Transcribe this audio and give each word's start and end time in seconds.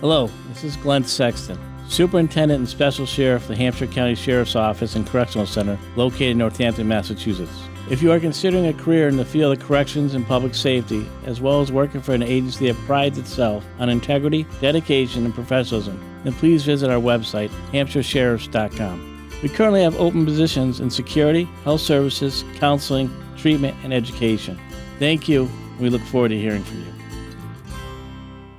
Hello, 0.00 0.28
this 0.50 0.62
is 0.62 0.76
Glenn 0.76 1.04
Sexton, 1.04 1.58
Superintendent 1.88 2.58
and 2.58 2.68
Special 2.68 3.06
Sheriff 3.06 3.44
of 3.44 3.48
the 3.48 3.56
Hampshire 3.56 3.86
County 3.86 4.14
Sheriff's 4.14 4.54
Office 4.54 4.94
and 4.94 5.06
Correctional 5.06 5.46
Center, 5.46 5.78
located 5.96 6.32
in 6.32 6.38
Northampton, 6.38 6.86
Massachusetts. 6.86 7.62
If 7.88 8.02
you 8.02 8.12
are 8.12 8.20
considering 8.20 8.66
a 8.66 8.74
career 8.74 9.08
in 9.08 9.16
the 9.16 9.24
field 9.24 9.56
of 9.56 9.66
corrections 9.66 10.12
and 10.12 10.26
public 10.26 10.54
safety, 10.54 11.08
as 11.24 11.40
well 11.40 11.62
as 11.62 11.72
working 11.72 12.02
for 12.02 12.12
an 12.12 12.22
agency 12.22 12.70
that 12.70 12.76
prides 12.84 13.16
itself 13.16 13.64
on 13.78 13.88
integrity, 13.88 14.46
dedication, 14.60 15.24
and 15.24 15.32
professionalism, 15.32 15.98
then 16.24 16.34
please 16.34 16.62
visit 16.62 16.90
our 16.90 17.00
website, 17.00 17.48
hampshiresheriffs.com. 17.72 19.30
We 19.42 19.48
currently 19.48 19.82
have 19.82 19.98
open 19.98 20.26
positions 20.26 20.78
in 20.78 20.90
security, 20.90 21.44
health 21.64 21.80
services, 21.80 22.44
counseling, 22.56 23.10
treatment, 23.38 23.74
and 23.82 23.94
education. 23.94 24.60
Thank 24.98 25.26
you. 25.26 25.50
We 25.80 25.88
look 25.88 26.02
forward 26.02 26.28
to 26.28 26.38
hearing 26.38 26.64
from 26.64 26.80
you. 26.80 26.95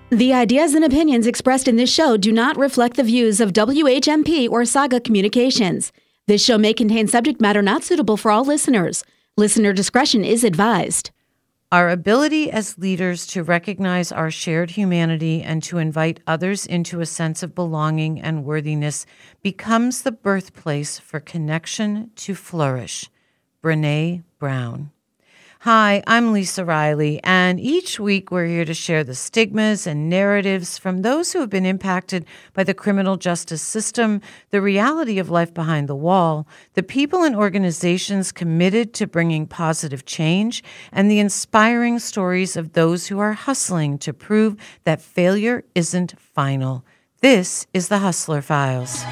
The 0.10 0.32
ideas 0.32 0.74
and 0.74 0.86
opinions 0.86 1.28
expressed 1.28 1.68
in 1.68 1.76
this 1.76 1.94
show 1.94 2.16
do 2.16 2.32
not 2.32 2.58
reflect 2.58 2.96
the 2.96 3.04
views 3.04 3.42
of 3.42 3.52
WHMP 3.52 4.50
or 4.50 4.64
Saga 4.64 5.02
Communications. 5.02 5.92
This 6.28 6.42
show 6.42 6.58
may 6.58 6.74
contain 6.74 7.10
subject 7.10 7.42
matter 7.42 7.62
not 7.62 7.84
suitable 7.84 8.16
for 8.16 8.32
all 8.32 8.46
listeners. 8.46 9.04
Listener 9.36 9.74
discretion 9.74 10.24
is 10.24 10.46
advised. 10.46 11.12
Our 11.74 11.90
ability 11.90 12.50
as 12.50 12.78
leaders 12.78 13.28
to 13.28 13.44
recognize 13.44 14.14
our 14.14 14.32
shared 14.32 14.72
humanity 14.72 15.44
and 15.44 15.62
to 15.64 15.78
invite 15.78 16.22
others 16.26 16.66
into 16.66 17.02
a 17.02 17.06
sense 17.06 17.44
of 17.44 17.54
belonging 17.54 18.22
and 18.22 18.46
worthiness 18.46 19.06
becomes 19.42 20.04
the 20.04 20.14
birthplace 20.14 21.00
for 21.00 21.20
connection 21.20 22.12
to 22.16 22.34
flourish. 22.34 23.10
Brene 23.62 24.24
Brown. 24.40 24.92
Hi, 25.70 26.02
I'm 26.08 26.32
Lisa 26.32 26.64
Riley, 26.64 27.20
and 27.26 27.60
each 27.60 28.00
week 28.00 28.32
we're 28.32 28.46
here 28.46 28.64
to 28.64 28.74
share 28.74 29.04
the 29.04 29.14
stigmas 29.14 29.86
and 29.86 30.10
narratives 30.10 30.78
from 30.78 31.02
those 31.02 31.34
who 31.34 31.42
have 31.42 31.50
been 31.50 31.66
impacted 31.66 32.26
by 32.54 32.64
the 32.64 32.74
criminal 32.74 33.18
justice 33.18 33.62
system, 33.62 34.22
the 34.52 34.62
reality 34.62 35.20
of 35.20 35.30
life 35.30 35.54
behind 35.54 35.90
the 35.90 35.94
wall, 35.94 36.48
the 36.76 36.84
people 36.84 37.24
and 37.24 37.36
organizations 37.36 38.32
committed 38.32 38.94
to 38.94 39.08
bringing 39.08 39.46
positive 39.46 40.06
change, 40.06 40.64
and 40.94 41.12
the 41.12 41.20
inspiring 41.20 42.00
stories 42.00 42.56
of 42.56 42.72
those 42.72 43.08
who 43.08 43.20
are 43.20 43.34
hustling 43.34 43.98
to 43.98 44.14
prove 44.14 44.56
that 44.86 45.02
failure 45.02 45.66
isn't 45.76 46.18
final. 46.18 46.86
This 47.20 47.68
is 47.74 47.90
the 47.90 48.00
Hustler 48.00 48.42
Files. 48.42 49.04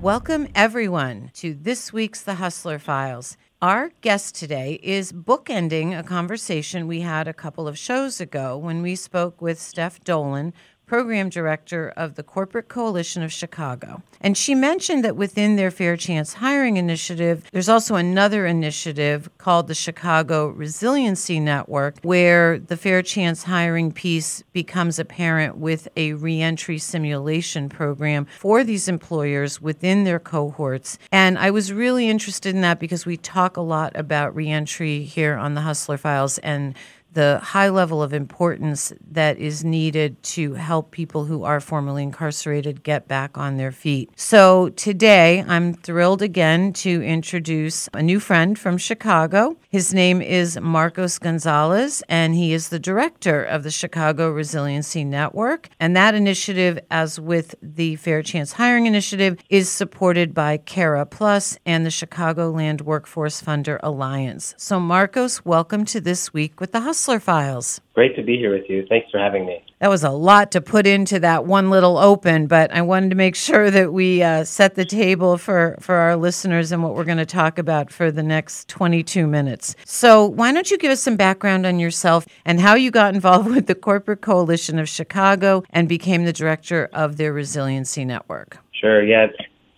Welcome, 0.00 0.48
everyone, 0.54 1.30
to 1.34 1.52
this 1.52 1.92
week's 1.92 2.22
The 2.22 2.36
Hustler 2.36 2.78
Files. 2.78 3.36
Our 3.60 3.92
guest 4.00 4.34
today 4.34 4.80
is 4.82 5.12
bookending 5.12 5.96
a 5.96 6.02
conversation 6.02 6.86
we 6.86 7.02
had 7.02 7.28
a 7.28 7.34
couple 7.34 7.68
of 7.68 7.76
shows 7.76 8.18
ago 8.18 8.56
when 8.56 8.80
we 8.80 8.94
spoke 8.96 9.42
with 9.42 9.60
Steph 9.60 10.02
Dolan, 10.02 10.54
program 10.90 11.28
director 11.28 11.92
of 11.96 12.16
the 12.16 12.22
Corporate 12.24 12.66
Coalition 12.66 13.22
of 13.22 13.32
Chicago. 13.32 14.02
And 14.20 14.36
she 14.36 14.56
mentioned 14.56 15.04
that 15.04 15.14
within 15.14 15.54
their 15.54 15.70
Fair 15.70 15.96
Chance 15.96 16.34
Hiring 16.34 16.78
Initiative, 16.78 17.48
there's 17.52 17.68
also 17.68 17.94
another 17.94 18.44
initiative 18.44 19.30
called 19.38 19.68
the 19.68 19.74
Chicago 19.76 20.48
Resiliency 20.48 21.38
Network, 21.38 21.94
where 22.02 22.58
the 22.58 22.76
Fair 22.76 23.02
Chance 23.02 23.44
hiring 23.44 23.92
piece 23.92 24.42
becomes 24.52 24.98
apparent 24.98 25.58
with 25.58 25.86
a 25.96 26.14
reentry 26.14 26.78
simulation 26.78 27.68
program 27.68 28.26
for 28.40 28.64
these 28.64 28.88
employers 28.88 29.62
within 29.62 30.02
their 30.02 30.18
cohorts. 30.18 30.98
And 31.12 31.38
I 31.38 31.52
was 31.52 31.72
really 31.72 32.08
interested 32.08 32.52
in 32.52 32.62
that 32.62 32.80
because 32.80 33.06
we 33.06 33.16
talk 33.16 33.56
a 33.56 33.60
lot 33.60 33.92
about 33.94 34.34
reentry 34.34 35.04
here 35.04 35.36
on 35.36 35.54
the 35.54 35.60
Hustler 35.60 35.98
Files 35.98 36.38
and 36.38 36.74
the 37.12 37.40
high 37.42 37.68
level 37.68 38.02
of 38.02 38.12
importance 38.12 38.92
that 39.10 39.38
is 39.38 39.64
needed 39.64 40.22
to 40.22 40.54
help 40.54 40.90
people 40.90 41.24
who 41.24 41.42
are 41.42 41.60
formerly 41.60 42.02
incarcerated 42.02 42.82
get 42.82 43.08
back 43.08 43.36
on 43.36 43.56
their 43.56 43.72
feet. 43.72 44.10
So 44.16 44.68
today, 44.70 45.44
I'm 45.48 45.74
thrilled 45.74 46.22
again 46.22 46.72
to 46.74 47.02
introduce 47.02 47.88
a 47.92 48.02
new 48.02 48.20
friend 48.20 48.58
from 48.58 48.78
Chicago. 48.78 49.56
His 49.68 49.92
name 49.92 50.22
is 50.22 50.58
Marcos 50.60 51.18
Gonzalez, 51.18 52.02
and 52.08 52.34
he 52.34 52.52
is 52.52 52.68
the 52.68 52.78
director 52.78 53.42
of 53.42 53.64
the 53.64 53.70
Chicago 53.70 54.30
Resiliency 54.30 55.04
Network. 55.04 55.68
And 55.80 55.96
that 55.96 56.14
initiative, 56.14 56.78
as 56.90 57.18
with 57.18 57.54
the 57.60 57.96
Fair 57.96 58.22
Chance 58.22 58.52
Hiring 58.52 58.86
Initiative, 58.86 59.36
is 59.48 59.68
supported 59.68 60.32
by 60.32 60.58
CARA 60.58 61.06
Plus 61.06 61.58
and 61.66 61.84
the 61.84 61.90
Chicagoland 61.90 62.82
Workforce 62.82 63.42
Funder 63.42 63.80
Alliance. 63.82 64.54
So, 64.56 64.78
Marcos, 64.78 65.44
welcome 65.44 65.84
to 65.86 66.00
This 66.00 66.32
Week 66.32 66.60
with 66.60 66.70
the 66.72 66.80
Hustle. 66.80 66.99
Hustler 67.00 67.18
Files. 67.18 67.80
Great 67.94 68.14
to 68.16 68.22
be 68.22 68.36
here 68.36 68.52
with 68.52 68.68
you. 68.68 68.84
Thanks 68.86 69.10
for 69.10 69.18
having 69.18 69.46
me. 69.46 69.64
That 69.78 69.88
was 69.88 70.04
a 70.04 70.10
lot 70.10 70.52
to 70.52 70.60
put 70.60 70.86
into 70.86 71.18
that 71.20 71.46
one 71.46 71.70
little 71.70 71.96
open, 71.96 72.46
but 72.46 72.70
I 72.74 72.82
wanted 72.82 73.08
to 73.08 73.16
make 73.16 73.34
sure 73.34 73.70
that 73.70 73.94
we 73.94 74.22
uh, 74.22 74.44
set 74.44 74.74
the 74.74 74.84
table 74.84 75.38
for, 75.38 75.78
for 75.80 75.94
our 75.94 76.14
listeners 76.14 76.72
and 76.72 76.82
what 76.82 76.94
we're 76.94 77.04
going 77.04 77.16
to 77.16 77.24
talk 77.24 77.58
about 77.58 77.90
for 77.90 78.10
the 78.10 78.22
next 78.22 78.68
22 78.68 79.26
minutes. 79.26 79.76
So, 79.86 80.26
why 80.26 80.52
don't 80.52 80.70
you 80.70 80.76
give 80.76 80.90
us 80.90 81.02
some 81.02 81.16
background 81.16 81.64
on 81.64 81.78
yourself 81.78 82.26
and 82.44 82.60
how 82.60 82.74
you 82.74 82.90
got 82.90 83.14
involved 83.14 83.48
with 83.48 83.66
the 83.66 83.74
Corporate 83.74 84.20
Coalition 84.20 84.78
of 84.78 84.86
Chicago 84.86 85.62
and 85.70 85.88
became 85.88 86.26
the 86.26 86.34
director 86.34 86.90
of 86.92 87.16
their 87.16 87.32
Resiliency 87.32 88.04
Network? 88.04 88.58
Sure, 88.78 89.02
yeah. 89.02 89.28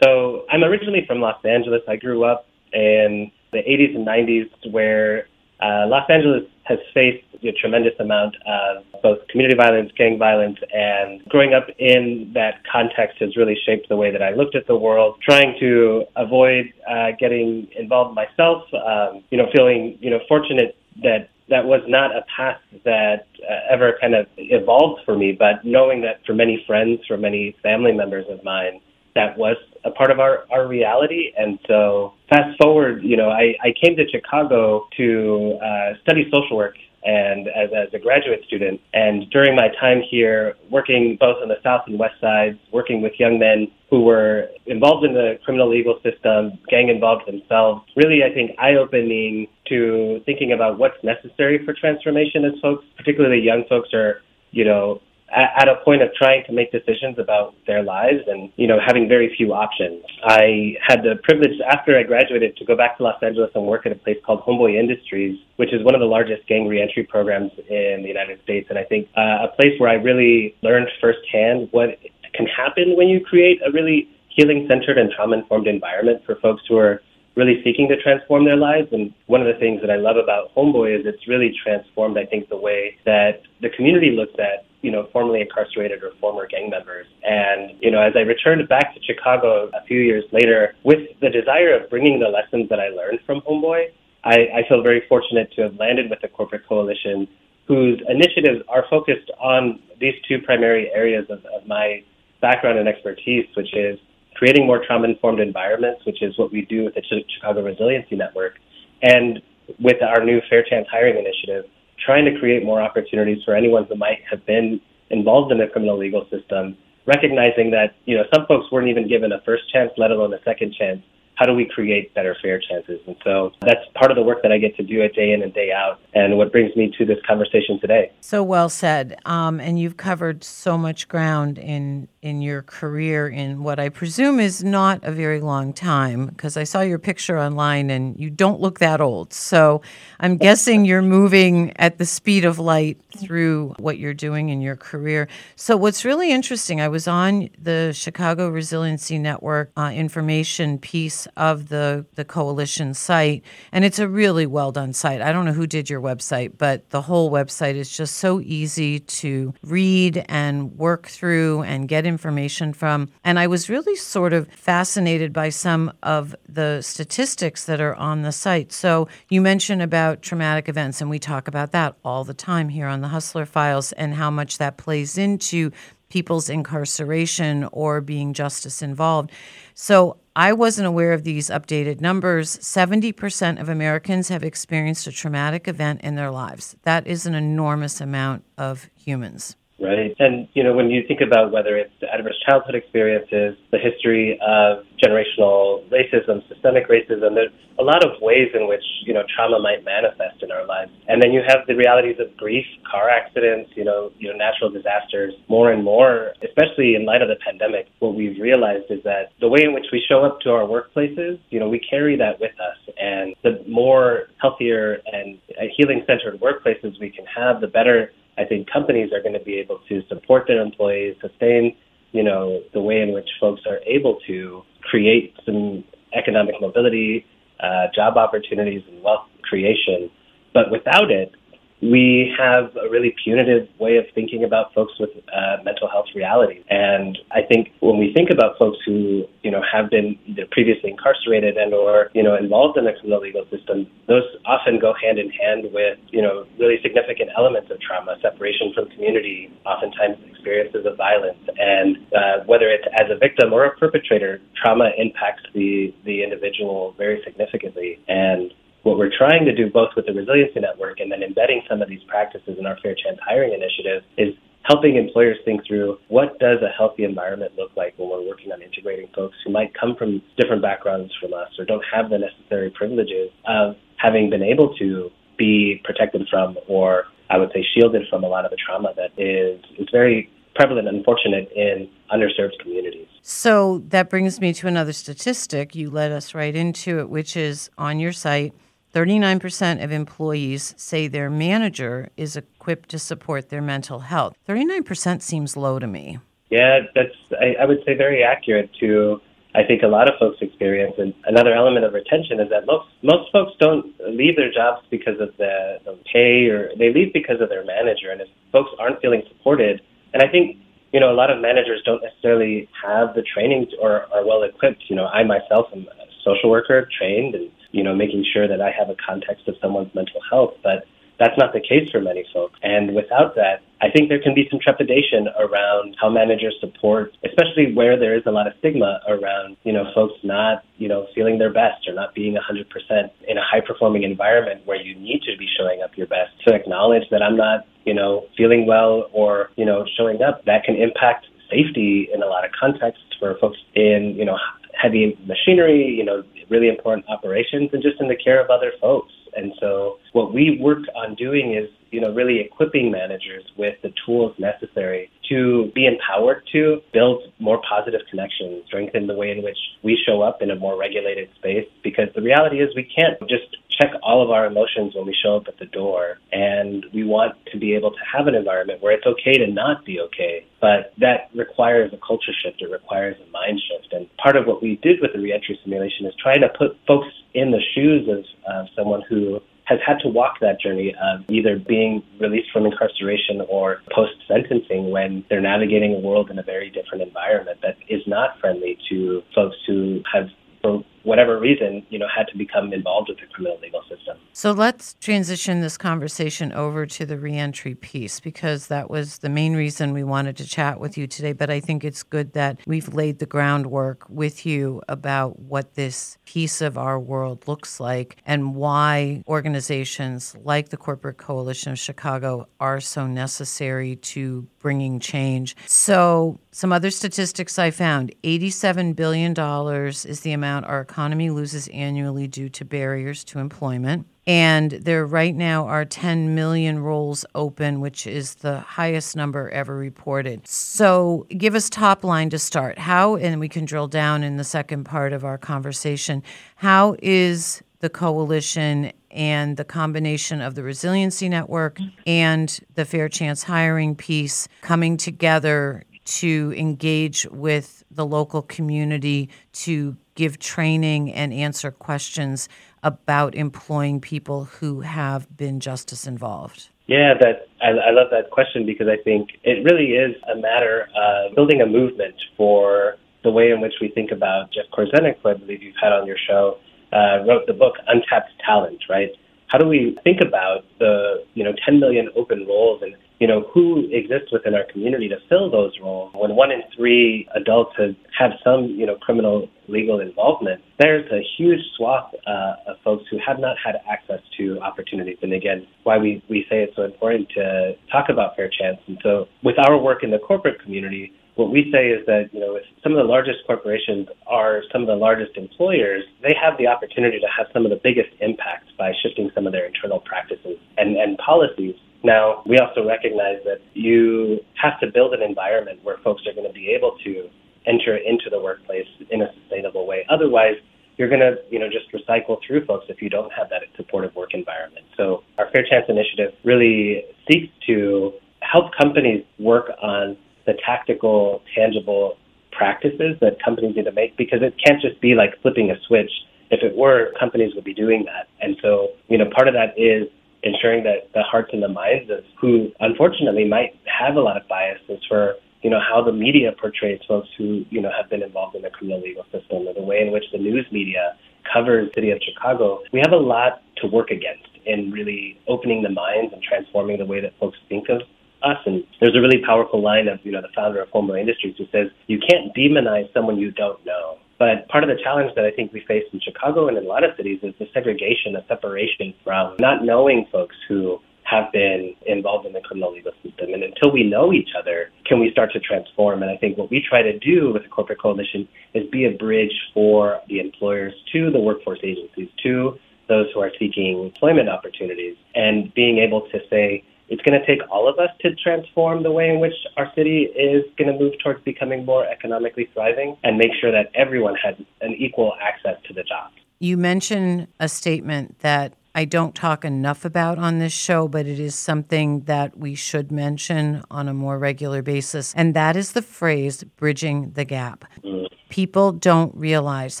So, 0.04 0.46
I'm 0.52 0.62
originally 0.62 1.04
from 1.04 1.20
Los 1.20 1.44
Angeles. 1.44 1.82
I 1.88 1.96
grew 1.96 2.22
up 2.22 2.46
in 2.72 3.32
the 3.50 3.58
80s 3.58 3.96
and 3.96 4.06
90s 4.06 4.72
where 4.72 5.26
uh, 5.60 5.88
Los 5.88 6.08
Angeles 6.08 6.44
has 6.68 6.78
faced 6.92 7.24
a 7.42 7.52
tremendous 7.52 7.94
amount 7.98 8.36
of 8.46 8.84
both 9.02 9.26
community 9.28 9.56
violence, 9.56 9.90
gang 9.96 10.18
violence, 10.18 10.58
and 10.72 11.24
growing 11.26 11.54
up 11.54 11.66
in 11.78 12.30
that 12.34 12.62
context 12.70 13.18
has 13.20 13.36
really 13.36 13.56
shaped 13.64 13.88
the 13.88 13.96
way 13.96 14.10
that 14.10 14.22
I 14.22 14.34
looked 14.34 14.54
at 14.54 14.66
the 14.66 14.76
world, 14.76 15.16
trying 15.22 15.56
to 15.60 16.04
avoid 16.16 16.72
uh, 16.88 17.12
getting 17.18 17.68
involved 17.76 18.14
myself, 18.14 18.64
um, 18.74 19.22
you 19.30 19.38
know, 19.38 19.46
feeling, 19.54 19.98
you 20.00 20.10
know, 20.10 20.20
fortunate 20.28 20.76
that 21.02 21.30
that 21.48 21.64
was 21.64 21.80
not 21.88 22.14
a 22.14 22.22
path 22.36 22.60
that 22.84 23.26
uh, 23.48 23.72
ever 23.72 23.96
kind 24.00 24.14
of 24.14 24.26
evolved 24.36 25.00
for 25.06 25.16
me, 25.16 25.32
but 25.32 25.64
knowing 25.64 26.02
that 26.02 26.20
for 26.26 26.34
many 26.34 26.62
friends, 26.66 27.00
for 27.08 27.16
many 27.16 27.56
family 27.62 27.92
members 27.92 28.26
of 28.28 28.44
mine, 28.44 28.80
that 29.18 29.36
was 29.36 29.56
a 29.84 29.90
part 29.90 30.10
of 30.10 30.18
our, 30.20 30.44
our 30.50 30.66
reality. 30.68 31.32
And 31.36 31.58
so 31.66 32.14
fast 32.30 32.56
forward, 32.60 33.02
you 33.02 33.16
know, 33.16 33.30
I, 33.30 33.54
I 33.62 33.74
came 33.82 33.96
to 33.96 34.04
Chicago 34.08 34.86
to 34.96 35.58
uh, 35.68 35.88
study 36.02 36.30
social 36.32 36.56
work 36.56 36.76
and 37.04 37.48
as, 37.48 37.70
as 37.82 37.88
a 37.94 37.98
graduate 37.98 38.42
student. 38.46 38.80
And 38.92 39.28
during 39.30 39.56
my 39.56 39.68
time 39.80 40.02
here, 40.08 40.54
working 40.70 41.16
both 41.18 41.38
on 41.42 41.48
the 41.48 41.58
south 41.62 41.82
and 41.86 41.98
west 41.98 42.14
sides, 42.20 42.58
working 42.72 43.02
with 43.02 43.12
young 43.18 43.38
men 43.38 43.68
who 43.90 44.02
were 44.02 44.48
involved 44.66 45.04
in 45.04 45.14
the 45.14 45.38
criminal 45.44 45.68
legal 45.68 45.98
system, 46.02 46.58
gang 46.68 46.88
involved 46.88 47.26
themselves, 47.26 47.82
really, 47.96 48.22
I 48.22 48.32
think, 48.34 48.52
eye 48.58 48.74
opening 48.74 49.48
to 49.68 50.20
thinking 50.26 50.52
about 50.52 50.78
what's 50.78 51.02
necessary 51.02 51.64
for 51.64 51.72
transformation 51.72 52.44
as 52.44 52.52
folks, 52.60 52.84
particularly 52.96 53.40
young 53.40 53.64
folks, 53.68 53.90
are, 53.94 54.20
you 54.50 54.64
know, 54.64 55.00
at 55.34 55.68
a 55.68 55.76
point 55.84 56.02
of 56.02 56.08
trying 56.14 56.42
to 56.46 56.52
make 56.52 56.72
decisions 56.72 57.18
about 57.18 57.54
their 57.66 57.82
lives 57.82 58.20
and, 58.26 58.50
you 58.56 58.66
know, 58.66 58.78
having 58.84 59.08
very 59.08 59.34
few 59.36 59.52
options. 59.52 60.02
I 60.24 60.76
had 60.86 61.02
the 61.02 61.16
privilege 61.22 61.60
after 61.68 61.98
I 61.98 62.02
graduated 62.02 62.56
to 62.56 62.64
go 62.64 62.74
back 62.74 62.96
to 62.96 63.02
Los 63.02 63.22
Angeles 63.22 63.50
and 63.54 63.66
work 63.66 63.84
at 63.84 63.92
a 63.92 63.96
place 63.96 64.16
called 64.24 64.42
Homeboy 64.42 64.78
Industries, 64.78 65.38
which 65.56 65.72
is 65.72 65.84
one 65.84 65.94
of 65.94 66.00
the 66.00 66.06
largest 66.06 66.46
gang 66.48 66.66
reentry 66.66 67.04
programs 67.04 67.52
in 67.68 68.00
the 68.02 68.08
United 68.08 68.42
States. 68.42 68.68
And 68.70 68.78
I 68.78 68.84
think 68.84 69.08
uh, 69.16 69.48
a 69.48 69.48
place 69.56 69.78
where 69.78 69.90
I 69.90 69.94
really 69.94 70.56
learned 70.62 70.88
firsthand 71.00 71.68
what 71.72 71.98
can 72.32 72.46
happen 72.46 72.96
when 72.96 73.08
you 73.08 73.20
create 73.24 73.60
a 73.66 73.70
really 73.70 74.08
healing 74.28 74.66
centered 74.68 74.96
and 74.96 75.10
trauma 75.10 75.36
informed 75.38 75.66
environment 75.66 76.22
for 76.24 76.36
folks 76.36 76.62
who 76.68 76.78
are 76.78 77.02
really 77.36 77.62
seeking 77.62 77.86
to 77.88 78.00
transform 78.02 78.44
their 78.44 78.56
lives. 78.56 78.88
And 78.92 79.12
one 79.26 79.40
of 79.40 79.46
the 79.46 79.58
things 79.60 79.80
that 79.82 79.90
I 79.90 79.96
love 79.96 80.16
about 80.16 80.54
Homeboy 80.54 80.98
is 80.98 81.06
it's 81.06 81.28
really 81.28 81.54
transformed, 81.62 82.18
I 82.18 82.24
think, 82.24 82.48
the 82.48 82.56
way 82.56 82.96
that 83.04 83.42
the 83.60 83.68
community 83.70 84.10
looks 84.10 84.34
at 84.38 84.67
you 84.82 84.90
know, 84.90 85.08
formerly 85.12 85.40
incarcerated 85.40 86.02
or 86.02 86.12
former 86.20 86.46
gang 86.46 86.70
members. 86.70 87.06
And, 87.24 87.72
you 87.80 87.90
know, 87.90 88.00
as 88.00 88.12
I 88.16 88.20
returned 88.20 88.68
back 88.68 88.94
to 88.94 89.00
Chicago 89.02 89.70
a 89.74 89.84
few 89.86 90.00
years 90.00 90.24
later 90.32 90.74
with 90.84 91.08
the 91.20 91.30
desire 91.30 91.74
of 91.74 91.90
bringing 91.90 92.20
the 92.20 92.28
lessons 92.28 92.68
that 92.68 92.78
I 92.78 92.88
learned 92.88 93.20
from 93.26 93.40
Homeboy, 93.40 93.86
I, 94.24 94.34
I 94.54 94.68
feel 94.68 94.82
very 94.82 95.02
fortunate 95.08 95.52
to 95.56 95.62
have 95.62 95.76
landed 95.76 96.10
with 96.10 96.20
the 96.20 96.28
corporate 96.28 96.66
coalition 96.68 97.28
whose 97.66 98.00
initiatives 98.08 98.62
are 98.68 98.84
focused 98.88 99.30
on 99.38 99.80
these 100.00 100.14
two 100.26 100.38
primary 100.40 100.90
areas 100.92 101.26
of, 101.28 101.44
of 101.46 101.66
my 101.66 102.02
background 102.40 102.78
and 102.78 102.88
expertise, 102.88 103.46
which 103.56 103.74
is 103.74 103.98
creating 104.36 104.66
more 104.66 104.84
trauma-informed 104.86 105.40
environments, 105.40 106.04
which 106.06 106.22
is 106.22 106.38
what 106.38 106.52
we 106.52 106.62
do 106.62 106.84
with 106.84 106.94
the 106.94 107.02
Chicago 107.34 107.62
Resiliency 107.62 108.16
Network, 108.16 108.54
and 109.02 109.42
with 109.80 110.00
our 110.02 110.24
new 110.24 110.40
Fair 110.48 110.64
Chance 110.64 110.86
Hiring 110.90 111.18
Initiative, 111.18 111.70
trying 112.04 112.24
to 112.24 112.38
create 112.38 112.64
more 112.64 112.80
opportunities 112.80 113.42
for 113.44 113.54
anyone 113.54 113.84
who 113.84 113.96
might 113.96 114.18
have 114.30 114.44
been 114.46 114.80
involved 115.10 115.52
in 115.52 115.58
the 115.58 115.66
criminal 115.66 115.98
legal 115.98 116.26
system, 116.30 116.76
recognizing 117.06 117.70
that, 117.70 117.94
you 118.04 118.16
know, 118.16 118.24
some 118.34 118.46
folks 118.46 118.70
weren't 118.70 118.88
even 118.88 119.08
given 119.08 119.32
a 119.32 119.40
first 119.44 119.70
chance, 119.72 119.90
let 119.96 120.10
alone 120.10 120.32
a 120.34 120.42
second 120.44 120.74
chance 120.74 121.02
how 121.38 121.46
do 121.46 121.54
we 121.54 121.64
create 121.64 122.12
better 122.14 122.36
fair 122.42 122.60
chances? 122.60 123.00
And 123.06 123.14
so 123.22 123.52
that's 123.60 123.80
part 123.94 124.10
of 124.10 124.16
the 124.16 124.22
work 124.22 124.42
that 124.42 124.50
I 124.50 124.58
get 124.58 124.76
to 124.76 124.82
do 124.82 125.00
it 125.02 125.14
day 125.14 125.32
in 125.32 125.42
and 125.42 125.54
day 125.54 125.70
out, 125.70 126.00
and 126.12 126.36
what 126.36 126.50
brings 126.50 126.74
me 126.74 126.92
to 126.98 127.04
this 127.04 127.18
conversation 127.26 127.78
today. 127.80 128.10
So 128.20 128.42
well 128.42 128.68
said. 128.68 129.20
Um, 129.24 129.60
and 129.60 129.78
you've 129.78 129.96
covered 129.96 130.42
so 130.42 130.76
much 130.76 131.06
ground 131.06 131.56
in 131.58 132.08
in 132.20 132.42
your 132.42 132.62
career 132.62 133.28
in 133.28 133.62
what 133.62 133.78
I 133.78 133.88
presume 133.88 134.40
is 134.40 134.64
not 134.64 135.04
a 135.04 135.12
very 135.12 135.40
long 135.40 135.72
time 135.72 136.26
because 136.26 136.56
I 136.56 136.64
saw 136.64 136.80
your 136.80 136.98
picture 136.98 137.38
online 137.38 137.90
and 137.90 138.18
you 138.18 138.28
don't 138.28 138.60
look 138.60 138.80
that 138.80 139.00
old. 139.00 139.32
So 139.32 139.82
I'm 140.18 140.36
guessing 140.48 140.84
you're 140.84 141.00
moving 141.00 141.72
at 141.76 141.98
the 141.98 142.04
speed 142.04 142.44
of 142.44 142.58
light 142.58 143.00
through 143.16 143.74
what 143.78 143.98
you're 143.98 144.14
doing 144.14 144.48
in 144.48 144.60
your 144.60 144.74
career. 144.74 145.28
So 145.54 145.76
what's 145.76 146.04
really 146.04 146.32
interesting, 146.32 146.80
I 146.80 146.88
was 146.88 147.06
on 147.06 147.50
the 147.56 147.92
Chicago 147.92 148.48
Resiliency 148.48 149.18
Network 149.18 149.70
uh, 149.76 149.92
information 149.94 150.78
piece 150.78 151.27
of 151.36 151.68
the 151.68 152.06
the 152.14 152.24
coalition 152.24 152.94
site 152.94 153.42
and 153.72 153.84
it's 153.84 153.98
a 153.98 154.08
really 154.08 154.46
well 154.46 154.72
done 154.72 154.92
site. 154.92 155.20
I 155.20 155.32
don't 155.32 155.44
know 155.44 155.52
who 155.52 155.66
did 155.66 155.90
your 155.90 156.00
website, 156.00 156.52
but 156.58 156.90
the 156.90 157.02
whole 157.02 157.30
website 157.30 157.74
is 157.74 157.94
just 157.94 158.16
so 158.16 158.40
easy 158.40 159.00
to 159.00 159.54
read 159.62 160.24
and 160.28 160.76
work 160.76 161.06
through 161.06 161.62
and 161.62 161.88
get 161.88 162.06
information 162.06 162.72
from. 162.72 163.08
And 163.24 163.38
I 163.38 163.46
was 163.46 163.68
really 163.68 163.96
sort 163.96 164.32
of 164.32 164.48
fascinated 164.48 165.32
by 165.32 165.48
some 165.50 165.92
of 166.02 166.34
the 166.48 166.82
statistics 166.82 167.64
that 167.66 167.80
are 167.80 167.94
on 167.94 168.22
the 168.22 168.32
site. 168.32 168.72
So 168.72 169.08
you 169.28 169.40
mentioned 169.40 169.82
about 169.82 170.22
traumatic 170.22 170.68
events, 170.68 171.00
and 171.00 171.10
we 171.10 171.18
talk 171.18 171.48
about 171.48 171.72
that 171.72 171.96
all 172.04 172.24
the 172.24 172.34
time 172.34 172.68
here 172.68 172.86
on 172.86 173.00
the 173.00 173.08
Hustler 173.08 173.46
Files 173.46 173.92
and 173.92 174.14
how 174.14 174.30
much 174.30 174.58
that 174.58 174.76
plays 174.76 175.18
into 175.18 175.70
people's 176.08 176.48
incarceration 176.48 177.68
or 177.72 178.00
being 178.00 178.32
justice 178.32 178.82
involved. 178.82 179.30
So 179.74 180.16
I 180.34 180.52
wasn't 180.52 180.86
aware 180.86 181.12
of 181.12 181.24
these 181.24 181.50
updated 181.50 182.00
numbers. 182.00 182.58
70% 182.58 183.60
of 183.60 183.68
Americans 183.68 184.28
have 184.28 184.42
experienced 184.42 185.06
a 185.06 185.12
traumatic 185.12 185.68
event 185.68 186.00
in 186.02 186.14
their 186.14 186.30
lives. 186.30 186.76
That 186.82 187.06
is 187.06 187.26
an 187.26 187.34
enormous 187.34 188.00
amount 188.00 188.44
of 188.56 188.88
humans. 188.94 189.56
Right. 189.80 190.14
And, 190.18 190.48
you 190.54 190.64
know, 190.64 190.74
when 190.74 190.90
you 190.90 191.06
think 191.06 191.20
about 191.20 191.52
whether 191.52 191.76
it's 191.76 191.94
adverse 192.02 192.34
childhood 192.44 192.74
experiences, 192.74 193.56
the 193.70 193.78
history 193.78 194.38
of 194.42 194.82
generational 194.98 195.86
racism, 195.88 196.42
systemic 196.48 196.88
racism, 196.88 197.34
there's 197.34 197.52
a 197.78 197.84
lot 197.84 198.04
of 198.04 198.20
ways 198.20 198.48
in 198.54 198.66
which, 198.66 198.82
you 199.06 199.14
know, 199.14 199.22
trauma 199.32 199.60
might 199.60 199.84
manifest 199.84 200.42
in 200.42 200.50
our 200.50 200.66
lives. 200.66 200.90
And 201.06 201.22
then 201.22 201.30
you 201.30 201.42
have 201.46 201.60
the 201.68 201.76
realities 201.76 202.16
of 202.18 202.36
grief, 202.36 202.66
car 202.90 203.08
accidents, 203.08 203.70
you 203.76 203.84
know, 203.84 204.10
you 204.18 204.28
know, 204.28 204.36
natural 204.36 204.68
disasters, 204.68 205.32
more 205.48 205.70
and 205.70 205.84
more, 205.84 206.32
especially 206.42 206.96
in 206.96 207.06
light 207.06 207.22
of 207.22 207.28
the 207.28 207.36
pandemic, 207.46 207.86
what 208.00 208.16
we've 208.16 208.40
realized 208.40 208.90
is 208.90 209.02
that 209.04 209.30
the 209.40 209.48
way 209.48 209.62
in 209.62 209.72
which 209.74 209.86
we 209.92 210.02
show 210.08 210.24
up 210.24 210.40
to 210.40 210.50
our 210.50 210.66
workplaces, 210.66 211.38
you 211.50 211.60
know, 211.60 211.68
we 211.68 211.78
carry 211.78 212.16
that 212.16 212.40
with 212.40 212.58
us. 212.58 212.94
And 212.98 213.36
the 213.44 213.62
more 213.68 214.26
healthier 214.42 214.98
and 215.12 215.38
uh, 215.50 215.66
healing 215.76 216.02
centered 216.04 216.40
workplaces 216.40 216.98
we 217.00 217.10
can 217.10 217.26
have, 217.26 217.60
the 217.60 217.68
better 217.68 218.10
I 218.38 218.44
think 218.44 218.70
companies 218.70 219.12
are 219.12 219.20
going 219.20 219.34
to 219.38 219.44
be 219.44 219.56
able 219.56 219.80
to 219.88 220.02
support 220.08 220.44
their 220.46 220.60
employees, 220.62 221.16
sustain, 221.20 221.76
you 222.12 222.22
know, 222.22 222.62
the 222.72 222.80
way 222.80 223.00
in 223.00 223.12
which 223.12 223.28
folks 223.40 223.62
are 223.66 223.80
able 223.86 224.18
to 224.26 224.62
create 224.82 225.34
some 225.44 225.84
economic 226.14 226.54
mobility, 226.60 227.26
uh, 227.60 227.86
job 227.94 228.16
opportunities, 228.16 228.82
and 228.88 229.02
wealth 229.02 229.26
creation. 229.42 230.10
But 230.54 230.70
without 230.70 231.10
it, 231.10 231.32
we 231.80 232.34
have 232.36 232.74
a 232.76 232.88
really 232.90 233.14
punitive 233.22 233.68
way 233.78 233.96
of 233.96 234.04
thinking 234.14 234.42
about 234.42 234.74
folks 234.74 234.94
with 234.98 235.10
uh, 235.32 235.62
mental 235.62 235.88
health 235.88 236.06
realities. 236.14 236.64
And 236.70 237.16
I 237.30 237.42
think 237.42 237.70
when 237.80 237.98
we 237.98 238.12
think 238.12 238.30
about 238.30 238.58
folks 238.58 238.78
who, 238.84 239.24
you 239.42 239.50
know, 239.50 239.62
have 239.72 239.88
been 239.90 240.18
either 240.26 240.46
previously 240.50 240.90
incarcerated 240.90 241.56
and 241.56 241.72
or, 241.72 242.10
you 242.14 242.22
know, 242.22 242.34
involved 242.36 242.78
in 242.78 242.84
the 242.84 242.92
criminal 242.98 243.20
legal 243.20 243.44
system, 243.50 243.86
those 244.08 244.24
often 244.44 244.80
go 244.80 244.92
hand 245.00 245.18
in 245.18 245.30
hand 245.30 245.72
with, 245.72 245.98
you 246.10 246.20
know, 246.20 246.46
really 246.58 246.78
significant 246.82 247.30
elements 247.36 247.70
of 247.70 247.80
trauma, 247.80 248.16
separation 248.22 248.72
from 248.74 248.88
community, 248.90 249.52
oftentimes 249.64 250.16
experiences 250.30 250.84
of 250.84 250.96
violence. 250.96 251.38
And 251.58 251.96
uh, 252.12 252.44
whether 252.46 252.68
it's 252.68 252.86
as 252.98 253.06
a 253.10 253.16
victim 253.16 253.52
or 253.52 253.64
a 253.64 253.76
perpetrator, 253.76 254.40
trauma 254.60 254.90
impacts 254.98 255.42
the, 255.54 255.94
the 256.04 256.24
individual 256.24 256.94
very 256.98 257.22
significantly. 257.24 258.00
And 258.08 258.52
what 258.82 258.98
we're 258.98 259.12
trying 259.16 259.44
to 259.44 259.54
do 259.54 259.70
both 259.70 259.90
with 259.96 260.06
the 260.06 260.12
Resiliency 260.12 260.60
Network 260.60 261.00
and 261.00 261.10
then 261.10 261.22
embedding 261.22 261.62
some 261.68 261.82
of 261.82 261.88
these 261.88 262.02
practices 262.06 262.56
in 262.58 262.66
our 262.66 262.76
Fair 262.82 262.94
Chance 262.94 263.18
Hiring 263.26 263.52
Initiative 263.52 264.02
is 264.16 264.34
helping 264.64 264.96
employers 264.96 265.38
think 265.44 265.66
through 265.66 265.98
what 266.08 266.38
does 266.38 266.58
a 266.62 266.68
healthy 266.76 267.04
environment 267.04 267.52
look 267.56 267.70
like 267.76 267.94
when 267.96 268.08
we're 268.10 268.26
working 268.26 268.52
on 268.52 268.60
integrating 268.62 269.08
folks 269.14 269.36
who 269.44 269.50
might 269.50 269.72
come 269.78 269.96
from 269.96 270.22
different 270.36 270.62
backgrounds 270.62 271.12
from 271.20 271.32
us 271.32 271.48
or 271.58 271.64
don't 271.64 271.84
have 271.92 272.10
the 272.10 272.18
necessary 272.18 272.70
privileges 272.70 273.30
of 273.46 273.76
having 273.96 274.28
been 274.28 274.42
able 274.42 274.76
to 274.76 275.10
be 275.38 275.80
protected 275.84 276.26
from 276.28 276.56
or 276.68 277.04
I 277.30 277.38
would 277.38 277.50
say 277.52 277.64
shielded 277.74 278.02
from 278.08 278.24
a 278.24 278.28
lot 278.28 278.44
of 278.44 278.50
the 278.50 278.56
trauma 278.56 278.92
that 278.96 279.12
is 279.20 279.60
is 279.78 279.88
very 279.90 280.30
prevalent 280.54 280.88
and 280.88 280.98
unfortunate 280.98 281.50
in 281.54 281.88
underserved 282.12 282.58
communities. 282.60 283.06
So 283.22 283.82
that 283.88 284.10
brings 284.10 284.40
me 284.40 284.52
to 284.54 284.66
another 284.66 284.92
statistic. 284.92 285.74
You 285.74 285.88
led 285.88 286.10
us 286.10 286.34
right 286.34 286.54
into 286.54 286.98
it, 286.98 287.08
which 287.08 287.36
is 287.36 287.70
on 287.78 288.00
your 288.00 288.12
site 288.12 288.54
39% 288.94 289.82
of 289.82 289.92
employees 289.92 290.74
say 290.76 291.08
their 291.08 291.30
manager 291.30 292.08
is 292.16 292.36
equipped 292.36 292.88
to 292.90 292.98
support 292.98 293.50
their 293.50 293.62
mental 293.62 294.00
health. 294.00 294.34
39% 294.48 295.22
seems 295.22 295.56
low 295.56 295.78
to 295.78 295.86
me. 295.86 296.18
Yeah, 296.50 296.80
that's, 296.94 297.14
I, 297.40 297.62
I 297.62 297.66
would 297.66 297.78
say, 297.84 297.94
very 297.94 298.22
accurate 298.22 298.70
to, 298.80 299.20
I 299.54 299.64
think, 299.64 299.82
a 299.82 299.86
lot 299.88 300.08
of 300.08 300.18
folks 300.18 300.38
experience. 300.40 300.94
And 300.96 301.12
another 301.26 301.52
element 301.52 301.84
of 301.84 301.92
retention 301.92 302.40
is 302.40 302.48
that 302.48 302.64
most, 302.66 302.88
most 303.02 303.30
folks 303.30 303.52
don't 303.60 303.94
leave 304.08 304.36
their 304.36 304.50
jobs 304.50 304.86
because 304.90 305.20
of 305.20 305.36
the, 305.36 305.78
the 305.84 305.98
pay 306.10 306.48
or 306.48 306.70
they 306.78 306.92
leave 306.92 307.12
because 307.12 307.40
of 307.42 307.50
their 307.50 307.64
manager. 307.64 308.10
And 308.10 308.22
if 308.22 308.28
folks 308.50 308.70
aren't 308.78 309.00
feeling 309.02 309.22
supported, 309.28 309.82
and 310.14 310.22
I 310.22 310.28
think, 310.28 310.56
you 310.92 311.00
know, 311.00 311.12
a 311.12 311.16
lot 311.16 311.30
of 311.30 311.42
managers 311.42 311.82
don't 311.84 312.02
necessarily 312.02 312.66
have 312.82 313.14
the 313.14 313.22
training 313.22 313.66
or 313.78 314.04
are 314.14 314.24
well 314.26 314.42
equipped. 314.42 314.84
You 314.88 314.96
know, 314.96 315.06
I 315.06 315.22
myself 315.24 315.66
am 315.74 315.82
a 315.82 316.06
social 316.24 316.48
worker 316.48 316.88
trained 316.98 317.34
and 317.34 317.50
you 317.72 317.82
know, 317.82 317.94
making 317.94 318.24
sure 318.32 318.48
that 318.48 318.60
I 318.60 318.70
have 318.70 318.88
a 318.88 318.96
context 318.96 319.48
of 319.48 319.56
someone's 319.60 319.94
mental 319.94 320.20
health. 320.30 320.54
But 320.62 320.86
that's 321.18 321.36
not 321.36 321.52
the 321.52 321.60
case 321.60 321.90
for 321.90 322.00
many 322.00 322.24
folks. 322.32 322.58
And 322.62 322.94
without 322.94 323.34
that, 323.34 323.62
I 323.80 323.90
think 323.90 324.08
there 324.08 324.20
can 324.20 324.34
be 324.34 324.48
some 324.50 324.60
trepidation 324.60 325.28
around 325.38 325.96
how 326.00 326.08
managers 326.08 326.56
support, 326.60 327.16
especially 327.24 327.74
where 327.74 327.98
there 327.98 328.16
is 328.16 328.22
a 328.26 328.30
lot 328.30 328.46
of 328.46 328.54
stigma 328.58 329.00
around, 329.08 329.56
you 329.64 329.72
know, 329.72 329.90
folks 329.94 330.14
not, 330.22 330.64
you 330.78 330.88
know, 330.88 331.06
feeling 331.14 331.38
their 331.38 331.52
best 331.52 331.86
or 331.88 331.94
not 331.94 332.14
being 332.14 332.34
100% 332.36 333.10
in 333.26 333.38
a 333.38 333.42
high 333.42 333.60
performing 333.60 334.02
environment 334.04 334.62
where 334.64 334.80
you 334.80 334.94
need 334.96 335.22
to 335.22 335.36
be 335.36 335.46
showing 335.58 335.82
up 335.82 335.96
your 335.96 336.06
best 336.06 336.30
to 336.46 336.54
acknowledge 336.54 337.04
that 337.10 337.22
I'm 337.22 337.36
not, 337.36 337.66
you 337.84 337.94
know, 337.94 338.26
feeling 338.36 338.66
well 338.66 339.08
or, 339.12 339.50
you 339.56 339.64
know, 339.64 339.84
showing 339.96 340.22
up. 340.22 340.44
That 340.44 340.64
can 340.64 340.76
impact 340.76 341.26
safety 341.50 342.08
in 342.12 342.22
a 342.22 342.26
lot 342.26 342.44
of 342.44 342.50
contexts 342.52 343.04
for 343.18 343.36
folks 343.40 343.58
in, 343.74 344.14
you 344.16 344.24
know, 344.24 344.38
heavy 344.80 345.18
machinery, 345.26 345.84
you 345.84 346.04
know, 346.04 346.22
really 346.48 346.68
important 346.68 347.04
operations 347.08 347.70
and 347.72 347.82
just 347.82 348.00
in 348.00 348.08
the 348.08 348.16
care 348.16 348.42
of 348.42 348.50
other 348.50 348.72
folks. 348.80 349.12
And 349.36 349.52
so 349.60 349.98
what 350.12 350.32
we 350.32 350.58
work 350.60 350.82
on 350.96 351.14
doing 351.14 351.54
is, 351.54 351.68
you 351.90 352.00
know, 352.00 352.14
really 352.14 352.40
equipping 352.40 352.90
managers 352.90 353.44
with 353.56 353.76
the 353.82 353.92
tools 354.04 354.34
necessary 354.38 355.10
to 355.28 355.70
be 355.74 355.86
empowered 355.86 356.42
to 356.52 356.80
build 356.92 357.22
more 357.38 357.60
positive 357.68 358.00
connections, 358.10 358.64
strengthen 358.66 359.06
the 359.06 359.14
way 359.14 359.30
in 359.30 359.42
which 359.42 359.58
we 359.82 359.98
show 360.06 360.22
up 360.22 360.40
in 360.40 360.50
a 360.50 360.56
more 360.56 360.78
regulated 360.78 361.28
space. 361.36 361.68
Because 361.82 362.08
the 362.14 362.22
reality 362.22 362.60
is 362.60 362.74
we 362.74 362.84
can't 362.84 363.18
just 363.28 363.56
check 363.80 363.92
all 364.02 364.22
of 364.22 364.30
our 364.30 364.46
emotions 364.46 364.94
when 364.94 365.06
we 365.06 365.14
show 365.22 365.36
up 365.36 365.48
at 365.48 365.58
the 365.58 365.66
door. 365.66 366.18
And 366.32 366.84
we 366.92 367.04
want 367.04 367.34
to 367.52 367.58
be 367.58 367.74
able 367.74 367.90
to 367.90 368.00
have 368.12 368.26
an 368.26 368.34
environment 368.34 368.82
where 368.82 368.92
it's 368.92 369.06
okay 369.06 369.34
to 369.34 369.46
not 369.46 369.84
be 369.84 370.00
okay. 370.00 370.44
But 370.60 370.92
that 370.98 371.30
requires 371.34 371.92
a 371.92 371.98
culture 371.98 372.32
shift. 372.42 372.60
It 372.60 372.70
requires 372.70 373.16
a 373.26 373.30
mind 373.30 373.60
shift. 373.68 373.92
And 373.92 374.08
part 374.16 374.36
of 374.36 374.46
what 374.46 374.62
we 374.62 374.76
did 374.76 375.00
with 375.00 375.12
the 375.12 375.20
reentry 375.20 375.58
simulation 375.62 376.06
is 376.06 376.14
trying 376.20 376.40
to 376.40 376.48
put 376.48 376.78
folks 376.86 377.08
in 377.34 377.50
the 377.50 377.60
shoes 377.74 378.08
of 378.46 378.66
someone 378.74 379.02
who 379.08 379.40
has 379.68 379.78
had 379.86 379.98
to 380.00 380.08
walk 380.08 380.40
that 380.40 380.58
journey 380.58 380.94
of 380.94 381.20
either 381.28 381.58
being 381.58 382.02
released 382.18 382.50
from 382.50 382.64
incarceration 382.64 383.42
or 383.50 383.82
post 383.92 384.14
sentencing 384.26 384.90
when 384.90 385.22
they're 385.28 385.42
navigating 385.42 385.94
a 385.94 385.98
world 385.98 386.30
in 386.30 386.38
a 386.38 386.42
very 386.42 386.70
different 386.70 387.02
environment 387.02 387.58
that 387.60 387.76
is 387.86 388.00
not 388.06 388.40
friendly 388.40 388.78
to 388.88 389.22
folks 389.34 389.56
who 389.66 390.02
have 390.10 390.28
for 390.62 390.82
whatever 391.02 391.38
reason, 391.38 391.84
you 391.90 391.98
know, 391.98 392.06
had 392.14 392.26
to 392.28 392.36
become 392.36 392.72
involved 392.72 393.08
with 393.08 393.18
the 393.18 393.26
criminal 393.32 393.58
legal 393.60 393.82
system. 393.82 394.16
So 394.32 394.52
let's 394.52 394.94
transition 395.00 395.60
this 395.60 395.76
conversation 395.76 396.52
over 396.52 396.86
to 396.86 397.06
the 397.06 397.18
reentry 397.18 397.74
piece 397.74 398.20
because 398.20 398.68
that 398.68 398.90
was 398.90 399.18
the 399.18 399.28
main 399.28 399.54
reason 399.54 399.92
we 399.92 400.04
wanted 400.04 400.36
to 400.36 400.46
chat 400.46 400.78
with 400.80 400.96
you 400.96 401.06
today. 401.06 401.32
But 401.32 401.50
I 401.50 401.60
think 401.60 401.84
it's 401.84 402.02
good 402.02 402.34
that 402.34 402.60
we've 402.66 402.92
laid 402.94 403.18
the 403.18 403.26
groundwork 403.26 404.08
with 404.08 404.46
you 404.46 404.82
about 404.88 405.38
what 405.38 405.74
this 405.74 406.18
piece 406.24 406.60
of 406.60 406.78
our 406.78 406.98
world 406.98 407.48
looks 407.48 407.80
like 407.80 408.16
and 408.26 408.54
why 408.54 409.22
organizations 409.26 410.36
like 410.44 410.68
the 410.68 410.76
Corporate 410.76 411.16
Coalition 411.16 411.72
of 411.72 411.78
Chicago 411.78 412.46
are 412.60 412.80
so 412.80 413.06
necessary 413.06 413.96
to 413.96 414.46
bringing 414.60 415.00
change. 415.00 415.56
So, 415.66 416.38
some 416.50 416.72
other 416.72 416.90
statistics 416.90 417.58
I 417.58 417.70
found 417.70 418.12
$87 418.24 418.96
billion 418.96 419.32
is 419.32 420.20
the 420.20 420.32
amount 420.32 420.66
our 420.66 420.84
economy 420.88 421.28
loses 421.30 421.68
annually 421.68 422.26
due 422.26 422.48
to 422.48 422.64
barriers 422.64 423.24
to 423.24 423.38
employment. 423.38 424.06
And 424.26 424.72
there 424.72 425.06
right 425.06 425.34
now 425.34 425.66
are 425.66 425.84
10 425.84 426.34
million 426.34 426.80
roles 426.80 427.24
open, 427.34 427.80
which 427.80 428.06
is 428.06 428.36
the 428.36 428.60
highest 428.60 429.16
number 429.16 429.50
ever 429.50 429.76
reported. 429.76 430.46
So 430.46 431.26
give 431.36 431.54
us 431.54 431.70
top 431.70 432.04
line 432.04 432.30
to 432.30 432.38
start. 432.38 432.78
How, 432.78 433.16
and 433.16 433.40
we 433.40 433.48
can 433.48 433.64
drill 433.64 433.88
down 433.88 434.22
in 434.22 434.36
the 434.36 434.44
second 434.44 434.84
part 434.84 435.12
of 435.12 435.24
our 435.24 435.38
conversation, 435.38 436.22
how 436.56 436.96
is 437.02 437.62
the 437.80 437.88
coalition 437.88 438.92
and 439.10 439.56
the 439.56 439.64
combination 439.64 440.40
of 440.40 440.54
the 440.54 440.62
resiliency 440.62 441.28
network 441.28 441.78
and 442.06 442.60
the 442.74 442.84
fair 442.84 443.08
chance 443.08 443.42
hiring 443.42 443.94
piece 443.94 444.48
coming 444.62 444.96
together 444.96 445.84
to 446.04 446.54
engage 446.56 447.26
with 447.30 447.84
the 447.90 448.04
local 448.04 448.42
community 448.42 449.28
to 449.52 449.96
give 450.18 450.36
training 450.40 451.14
and 451.14 451.32
answer 451.32 451.70
questions 451.70 452.48
about 452.82 453.36
employing 453.36 454.00
people 454.00 454.46
who 454.58 454.80
have 454.80 455.36
been 455.36 455.60
justice 455.60 456.08
involved? 456.08 456.70
Yeah, 456.88 457.14
that 457.20 457.46
I, 457.62 457.68
I 457.68 457.90
love 457.92 458.08
that 458.10 458.30
question 458.32 458.66
because 458.66 458.88
I 458.88 459.00
think 459.04 459.28
it 459.44 459.64
really 459.64 459.92
is 459.92 460.16
a 460.28 460.36
matter 460.36 460.88
of 460.96 461.36
building 461.36 461.60
a 461.62 461.66
movement 461.66 462.16
for 462.36 462.96
the 463.22 463.30
way 463.30 463.52
in 463.52 463.60
which 463.60 463.74
we 463.80 463.90
think 463.94 464.10
about 464.10 464.50
Jeff 464.52 464.64
Korzenik, 464.76 465.22
who 465.22 465.28
I 465.28 465.34
believe 465.34 465.62
you've 465.62 465.78
had 465.80 465.92
on 465.92 466.04
your 466.04 466.16
show, 466.26 466.58
uh, 466.92 467.22
wrote 467.24 467.46
the 467.46 467.52
book 467.52 467.74
Untapped 467.86 468.32
Talent, 468.44 468.82
right? 468.90 469.10
How 469.48 469.58
do 469.58 469.66
we 469.66 469.96
think 470.04 470.20
about 470.20 470.64
the 470.78 471.24
you 471.34 471.44
know 471.44 471.52
10 471.64 471.80
million 471.80 472.08
open 472.16 472.46
roles 472.46 472.82
and 472.82 472.94
you 473.18 473.26
know, 473.26 473.44
who 473.52 473.88
exists 473.90 474.32
within 474.32 474.54
our 474.54 474.64
community 474.70 475.08
to 475.08 475.16
fill 475.28 475.50
those 475.50 475.72
roles. 475.82 476.12
When 476.14 476.36
one 476.36 476.52
in 476.52 476.62
three 476.76 477.28
adults 477.34 477.74
have, 477.76 478.30
some, 478.44 478.66
you 478.66 478.86
know, 478.86 478.96
criminal 478.96 479.48
legal 479.66 480.00
involvement, 480.00 480.62
there's 480.78 481.10
a 481.10 481.20
huge 481.36 481.60
swath 481.76 482.14
uh, 482.26 482.70
of 482.70 482.76
folks 482.84 483.04
who 483.10 483.18
have 483.26 483.40
not 483.40 483.56
had 483.62 483.76
access 483.90 484.20
to 484.38 484.60
opportunities. 484.60 485.18
And 485.22 485.32
again, 485.32 485.66
why 485.82 485.98
we, 485.98 486.22
we 486.30 486.46
say 486.48 486.62
it's 486.62 486.76
so 486.76 486.82
important 486.82 487.28
to 487.30 487.74
talk 487.90 488.08
about 488.08 488.36
fair 488.36 488.48
chance. 488.48 488.78
And 488.86 488.98
so 489.02 489.26
with 489.42 489.56
our 489.58 489.76
work 489.76 490.04
in 490.04 490.10
the 490.10 490.18
corporate 490.18 490.62
community, 490.62 491.12
what 491.38 491.50
we 491.50 491.70
say 491.70 491.88
is 491.88 492.04
that, 492.06 492.30
you 492.32 492.40
know, 492.40 492.58
some 492.82 492.92
of 492.92 492.98
the 492.98 493.04
largest 493.04 493.38
corporations 493.46 494.08
are 494.26 494.62
some 494.72 494.82
of 494.82 494.88
the 494.88 494.96
largest 494.96 495.36
employers, 495.36 496.02
they 496.20 496.34
have 496.34 496.58
the 496.58 496.66
opportunity 496.66 497.20
to 497.20 497.28
have 497.30 497.46
some 497.52 497.64
of 497.64 497.70
the 497.70 497.80
biggest 497.82 498.10
impacts 498.20 498.66
by 498.76 498.92
shifting 499.02 499.30
some 499.34 499.46
of 499.46 499.52
their 499.52 499.66
internal 499.66 500.00
practices 500.00 500.58
and, 500.76 500.96
and 500.96 501.16
policies 501.18 501.76
now, 502.04 502.42
we 502.46 502.58
also 502.58 502.86
recognize 502.86 503.38
that 503.44 503.58
you 503.74 504.38
have 504.54 504.78
to 504.80 504.86
build 504.86 505.14
an 505.14 505.22
environment 505.22 505.80
where 505.82 505.98
folks 505.98 506.22
are 506.26 506.32
going 506.32 506.46
to 506.46 506.52
be 506.52 506.70
able 506.70 506.96
to 507.04 507.28
enter 507.66 507.96
into 507.96 508.30
the 508.30 508.40
workplace 508.40 508.86
in 509.10 509.22
a 509.22 509.32
sustainable 509.40 509.86
way. 509.86 510.06
Otherwise, 510.08 510.54
you're 510.96 511.08
going 511.08 511.20
to, 511.20 511.36
you 511.50 511.58
know, 511.58 511.68
just 511.68 511.90
recycle 511.92 512.38
through 512.46 512.64
folks 512.66 512.86
if 512.88 513.02
you 513.02 513.10
don't 513.10 513.32
have 513.32 513.48
that 513.50 513.62
supportive 513.76 514.14
work 514.14 514.34
environment. 514.34 514.86
So 514.96 515.22
our 515.38 515.50
Fair 515.50 515.64
Chance 515.68 515.86
initiative 515.88 516.34
really 516.44 517.04
seeks 517.30 517.52
to 517.66 518.12
help 518.40 518.72
companies 518.80 519.24
work 519.38 519.70
on 519.82 520.16
the 520.48 520.54
tactical, 520.64 521.42
tangible 521.54 522.16
practices 522.50 523.16
that 523.20 523.36
companies 523.44 523.76
need 523.76 523.84
to 523.84 523.92
make 523.92 524.16
because 524.16 524.40
it 524.40 524.54
can't 524.64 524.80
just 524.80 524.98
be 525.00 525.14
like 525.14 525.40
flipping 525.42 525.70
a 525.70 525.76
switch. 525.86 526.10
If 526.50 526.62
it 526.62 526.74
were, 526.74 527.12
companies 527.20 527.54
would 527.54 527.64
be 527.64 527.74
doing 527.74 528.06
that. 528.06 528.28
And 528.40 528.56
so, 528.62 528.88
you 529.08 529.18
know, 529.18 529.28
part 529.36 529.46
of 529.46 529.54
that 529.54 529.76
is 529.76 530.08
ensuring 530.42 530.84
that 530.84 531.12
the 531.12 531.22
hearts 531.22 531.50
and 531.52 531.62
the 531.62 531.68
minds 531.68 532.10
of 532.10 532.24
who 532.40 532.72
unfortunately 532.80 533.44
might 533.44 533.76
have 533.84 534.16
a 534.16 534.20
lot 534.20 534.38
of 534.38 534.48
biases 534.48 535.04
for 535.06 535.34
you 535.62 535.68
know 535.68 535.80
how 535.80 536.00
the 536.00 536.12
media 536.12 536.52
portrays 536.52 537.00
folks 537.08 537.28
who 537.36 537.64
you 537.70 537.82
know 537.82 537.90
have 537.90 538.08
been 538.08 538.22
involved 538.22 538.54
in 538.54 538.62
the 538.62 538.70
criminal 538.70 539.00
legal 539.02 539.24
system 539.24 539.66
or 539.66 539.74
the 539.74 539.82
way 539.82 540.00
in 540.00 540.12
which 540.12 540.22
the 540.30 540.38
news 540.38 540.64
media 540.70 541.16
covers 541.52 541.90
city 541.94 542.10
of 542.12 542.18
Chicago. 542.22 542.80
We 542.92 543.00
have 543.00 543.12
a 543.12 543.16
lot 543.16 543.62
to 543.82 543.88
work 543.88 544.10
against 544.10 544.46
in 544.64 544.92
really 544.92 545.40
opening 545.48 545.82
the 545.82 545.90
minds 545.90 546.32
and 546.32 546.40
transforming 546.40 546.98
the 546.98 547.06
way 547.06 547.20
that 547.20 547.32
folks 547.40 547.58
think 547.68 547.88
of 547.88 548.02
us. 548.42 548.58
And 548.66 548.84
there's 549.00 549.16
a 549.16 549.20
really 549.20 549.42
powerful 549.44 549.82
line 549.82 550.08
of 550.08 550.18
you 550.24 550.32
know 550.32 550.42
the 550.42 550.52
founder 550.54 550.80
of 550.80 550.88
Homeboy 550.90 551.20
Industries 551.20 551.54
who 551.58 551.66
says 551.72 551.90
you 552.06 552.18
can't 552.18 552.54
demonize 552.54 553.12
someone 553.12 553.38
you 553.38 553.50
don't 553.50 553.84
know. 553.84 554.18
But 554.38 554.68
part 554.68 554.84
of 554.84 554.88
the 554.88 555.02
challenge 555.02 555.34
that 555.34 555.44
I 555.44 555.50
think 555.50 555.72
we 555.72 555.80
face 555.80 556.04
in 556.12 556.20
Chicago 556.20 556.68
and 556.68 556.78
in 556.78 556.84
a 556.84 556.86
lot 556.86 557.02
of 557.02 557.10
cities 557.16 557.40
is 557.42 557.54
the 557.58 557.66
segregation, 557.74 558.34
the 558.34 558.44
separation 558.46 559.12
from 559.24 559.56
not 559.58 559.84
knowing 559.84 560.26
folks 560.30 560.54
who 560.68 561.00
have 561.28 561.52
been 561.52 561.94
involved 562.06 562.46
in 562.46 562.52
the 562.52 562.60
criminal 562.60 562.92
legal 562.92 563.12
system. 563.22 563.52
And 563.52 563.62
until 563.62 563.90
we 563.92 564.02
know 564.02 564.32
each 564.32 564.50
other, 564.58 564.90
can 565.04 565.20
we 565.20 565.30
start 565.30 565.52
to 565.52 565.60
transform? 565.60 566.22
And 566.22 566.30
I 566.30 566.36
think 566.36 566.56
what 566.56 566.70
we 566.70 566.82
try 566.88 567.02
to 567.02 567.18
do 567.18 567.52
with 567.52 567.64
the 567.64 567.68
corporate 567.68 568.00
coalition 568.00 568.48
is 568.74 568.88
be 568.90 569.04
a 569.04 569.10
bridge 569.10 569.52
for 569.74 570.20
the 570.28 570.40
employers 570.40 570.94
to 571.12 571.30
the 571.30 571.40
workforce 571.40 571.80
agencies, 571.82 572.28
to 572.44 572.78
those 573.08 573.26
who 573.34 573.40
are 573.40 573.50
seeking 573.58 574.04
employment 574.04 574.48
opportunities, 574.48 575.16
and 575.34 575.72
being 575.74 575.98
able 575.98 576.22
to 576.30 576.38
say, 576.48 576.84
it's 577.08 577.22
going 577.22 577.38
to 577.38 577.46
take 577.46 577.60
all 577.70 577.88
of 577.88 577.98
us 577.98 578.10
to 578.20 578.34
transform 578.36 579.02
the 579.02 579.10
way 579.10 579.28
in 579.28 579.40
which 579.40 579.54
our 579.76 579.90
city 579.94 580.24
is 580.24 580.64
going 580.76 580.92
to 580.92 580.98
move 580.98 581.14
towards 581.22 581.42
becoming 581.44 581.84
more 581.84 582.06
economically 582.06 582.68
thriving 582.72 583.16
and 583.24 583.38
make 583.38 583.50
sure 583.60 583.72
that 583.72 583.90
everyone 583.94 584.34
has 584.42 584.54
an 584.80 584.94
equal 584.94 585.34
access 585.40 585.76
to 585.86 585.94
the 585.94 586.02
jobs. 586.02 586.34
You 586.58 586.76
mentioned 586.76 587.48
a 587.60 587.68
statement 587.68 588.40
that 588.40 588.74
I 588.94 589.04
don't 589.04 589.34
talk 589.34 589.64
enough 589.64 590.04
about 590.04 590.38
on 590.38 590.58
this 590.58 590.72
show, 590.72 591.06
but 591.06 591.26
it 591.26 591.38
is 591.38 591.54
something 591.54 592.22
that 592.22 592.58
we 592.58 592.74
should 592.74 593.12
mention 593.12 593.84
on 593.90 594.08
a 594.08 594.14
more 594.14 594.38
regular 594.38 594.82
basis. 594.82 595.32
And 595.36 595.54
that 595.54 595.76
is 595.76 595.92
the 595.92 596.02
phrase 596.02 596.64
bridging 596.64 597.30
the 597.32 597.44
gap. 597.44 597.84
Mm. 598.02 598.26
People 598.48 598.92
don't 598.92 599.32
realize 599.36 600.00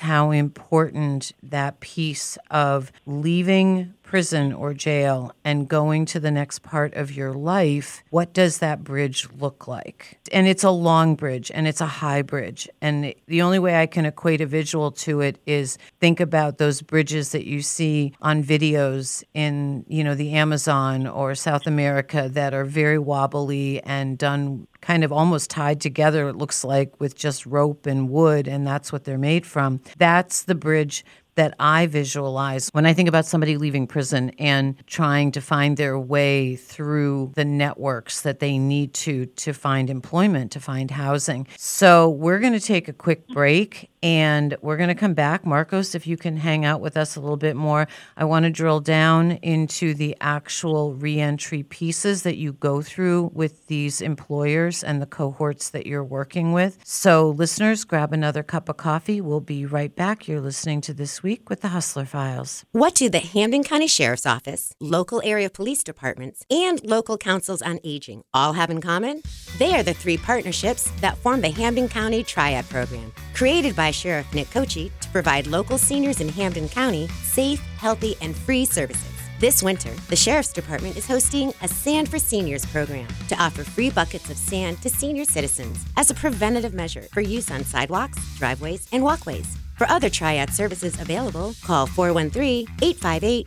how 0.00 0.30
important 0.30 1.32
that 1.44 1.78
piece 1.80 2.38
of 2.50 2.90
leaving 3.06 3.94
prison 4.08 4.54
or 4.54 4.72
jail 4.72 5.30
and 5.44 5.68
going 5.68 6.06
to 6.06 6.18
the 6.18 6.30
next 6.30 6.60
part 6.62 6.94
of 6.94 7.12
your 7.12 7.34
life, 7.34 8.02
what 8.08 8.32
does 8.32 8.56
that 8.58 8.82
bridge 8.82 9.28
look 9.38 9.68
like? 9.68 10.18
And 10.32 10.48
it's 10.48 10.64
a 10.64 10.70
long 10.70 11.14
bridge 11.14 11.50
and 11.52 11.68
it's 11.68 11.82
a 11.82 11.86
high 11.86 12.22
bridge. 12.22 12.70
And 12.80 13.14
the 13.26 13.42
only 13.42 13.58
way 13.58 13.78
I 13.78 13.84
can 13.84 14.06
equate 14.06 14.40
a 14.40 14.46
visual 14.46 14.92
to 14.92 15.20
it 15.20 15.38
is 15.44 15.76
think 16.00 16.20
about 16.20 16.56
those 16.56 16.80
bridges 16.80 17.32
that 17.32 17.44
you 17.44 17.60
see 17.60 18.14
on 18.22 18.42
videos 18.42 19.22
in, 19.34 19.84
you 19.88 20.02
know, 20.02 20.14
the 20.14 20.32
Amazon 20.32 21.06
or 21.06 21.34
South 21.34 21.66
America 21.66 22.30
that 22.32 22.54
are 22.54 22.64
very 22.64 22.98
wobbly 22.98 23.82
and 23.82 24.16
done 24.16 24.66
kind 24.80 25.04
of 25.04 25.12
almost 25.12 25.50
tied 25.50 25.82
together, 25.82 26.28
it 26.28 26.36
looks 26.36 26.64
like, 26.64 26.98
with 26.98 27.14
just 27.14 27.44
rope 27.44 27.84
and 27.84 28.08
wood, 28.08 28.48
and 28.48 28.66
that's 28.66 28.90
what 28.92 29.04
they're 29.04 29.18
made 29.18 29.44
from. 29.44 29.80
That's 29.98 30.44
the 30.44 30.54
bridge 30.54 31.04
that 31.38 31.54
I 31.60 31.86
visualize 31.86 32.68
when 32.72 32.84
I 32.84 32.92
think 32.92 33.08
about 33.08 33.24
somebody 33.24 33.56
leaving 33.56 33.86
prison 33.86 34.30
and 34.40 34.74
trying 34.88 35.30
to 35.32 35.40
find 35.40 35.76
their 35.76 35.96
way 35.96 36.56
through 36.56 37.30
the 37.36 37.44
networks 37.44 38.22
that 38.22 38.40
they 38.40 38.58
need 38.58 38.92
to 38.94 39.26
to 39.26 39.52
find 39.52 39.88
employment, 39.88 40.50
to 40.52 40.60
find 40.60 40.90
housing. 40.90 41.46
So, 41.56 42.10
we're 42.10 42.40
going 42.40 42.54
to 42.54 42.60
take 42.60 42.88
a 42.88 42.92
quick 42.92 43.28
break 43.28 43.88
and 44.02 44.56
we're 44.62 44.76
going 44.76 44.88
to 44.88 44.94
come 44.94 45.14
back. 45.14 45.44
Marcos, 45.44 45.94
if 45.94 46.06
you 46.06 46.16
can 46.16 46.36
hang 46.36 46.64
out 46.64 46.80
with 46.80 46.96
us 46.96 47.16
a 47.16 47.20
little 47.20 47.36
bit 47.36 47.56
more, 47.56 47.88
I 48.16 48.24
want 48.24 48.44
to 48.44 48.50
drill 48.50 48.80
down 48.80 49.32
into 49.42 49.94
the 49.94 50.16
actual 50.20 50.94
reentry 50.94 51.62
pieces 51.62 52.22
that 52.22 52.36
you 52.36 52.52
go 52.52 52.82
through 52.82 53.30
with 53.34 53.66
these 53.66 54.00
employers 54.00 54.84
and 54.84 55.02
the 55.02 55.06
cohorts 55.06 55.70
that 55.70 55.86
you're 55.86 56.04
working 56.04 56.52
with. 56.52 56.78
So, 56.84 57.30
listeners, 57.30 57.84
grab 57.84 58.12
another 58.12 58.42
cup 58.42 58.68
of 58.68 58.76
coffee. 58.76 59.20
We'll 59.20 59.40
be 59.40 59.66
right 59.66 59.94
back. 59.94 60.28
You're 60.28 60.40
listening 60.40 60.80
to 60.82 60.94
This 60.94 61.22
Week 61.22 61.50
with 61.50 61.60
the 61.60 61.68
Hustler 61.68 62.04
Files. 62.04 62.64
What 62.72 62.94
do 62.94 63.08
the 63.08 63.18
Hampden 63.18 63.64
County 63.64 63.86
Sheriff's 63.88 64.26
Office, 64.26 64.72
local 64.80 65.20
area 65.24 65.50
police 65.50 65.82
departments, 65.82 66.44
and 66.50 66.84
local 66.84 67.18
councils 67.18 67.62
on 67.62 67.80
aging 67.84 68.22
all 68.32 68.52
have 68.52 68.70
in 68.70 68.80
common? 68.80 69.22
They 69.58 69.74
are 69.74 69.82
the 69.82 69.94
three 69.94 70.16
partnerships 70.16 70.90
that 71.00 71.18
form 71.18 71.40
the 71.40 71.50
Hampden 71.50 71.88
County 71.88 72.22
Triad 72.22 72.68
Program, 72.68 73.12
created 73.34 73.74
by 73.74 73.87
Sheriff 73.90 74.32
Nick 74.34 74.50
Cocchi 74.50 74.92
to 75.00 75.08
provide 75.10 75.46
local 75.46 75.78
seniors 75.78 76.20
in 76.20 76.28
Hampden 76.28 76.68
County 76.68 77.08
safe, 77.22 77.60
healthy, 77.78 78.16
and 78.20 78.36
free 78.36 78.64
services. 78.64 79.12
This 79.40 79.62
winter, 79.62 79.92
the 80.08 80.16
Sheriff's 80.16 80.52
Department 80.52 80.96
is 80.96 81.06
hosting 81.06 81.52
a 81.62 81.68
Sand 81.68 82.08
for 82.08 82.18
Seniors 82.18 82.66
program 82.66 83.06
to 83.28 83.40
offer 83.40 83.62
free 83.62 83.88
buckets 83.88 84.30
of 84.30 84.36
sand 84.36 84.82
to 84.82 84.90
senior 84.90 85.24
citizens 85.24 85.84
as 85.96 86.10
a 86.10 86.14
preventative 86.14 86.74
measure 86.74 87.06
for 87.12 87.20
use 87.20 87.50
on 87.50 87.64
sidewalks, 87.64 88.18
driveways, 88.36 88.88
and 88.90 89.02
walkways. 89.02 89.56
For 89.76 89.88
other 89.88 90.10
Triad 90.10 90.50
services 90.50 91.00
available, 91.00 91.54
call 91.62 91.86
413 91.86 92.66
858 92.82 93.46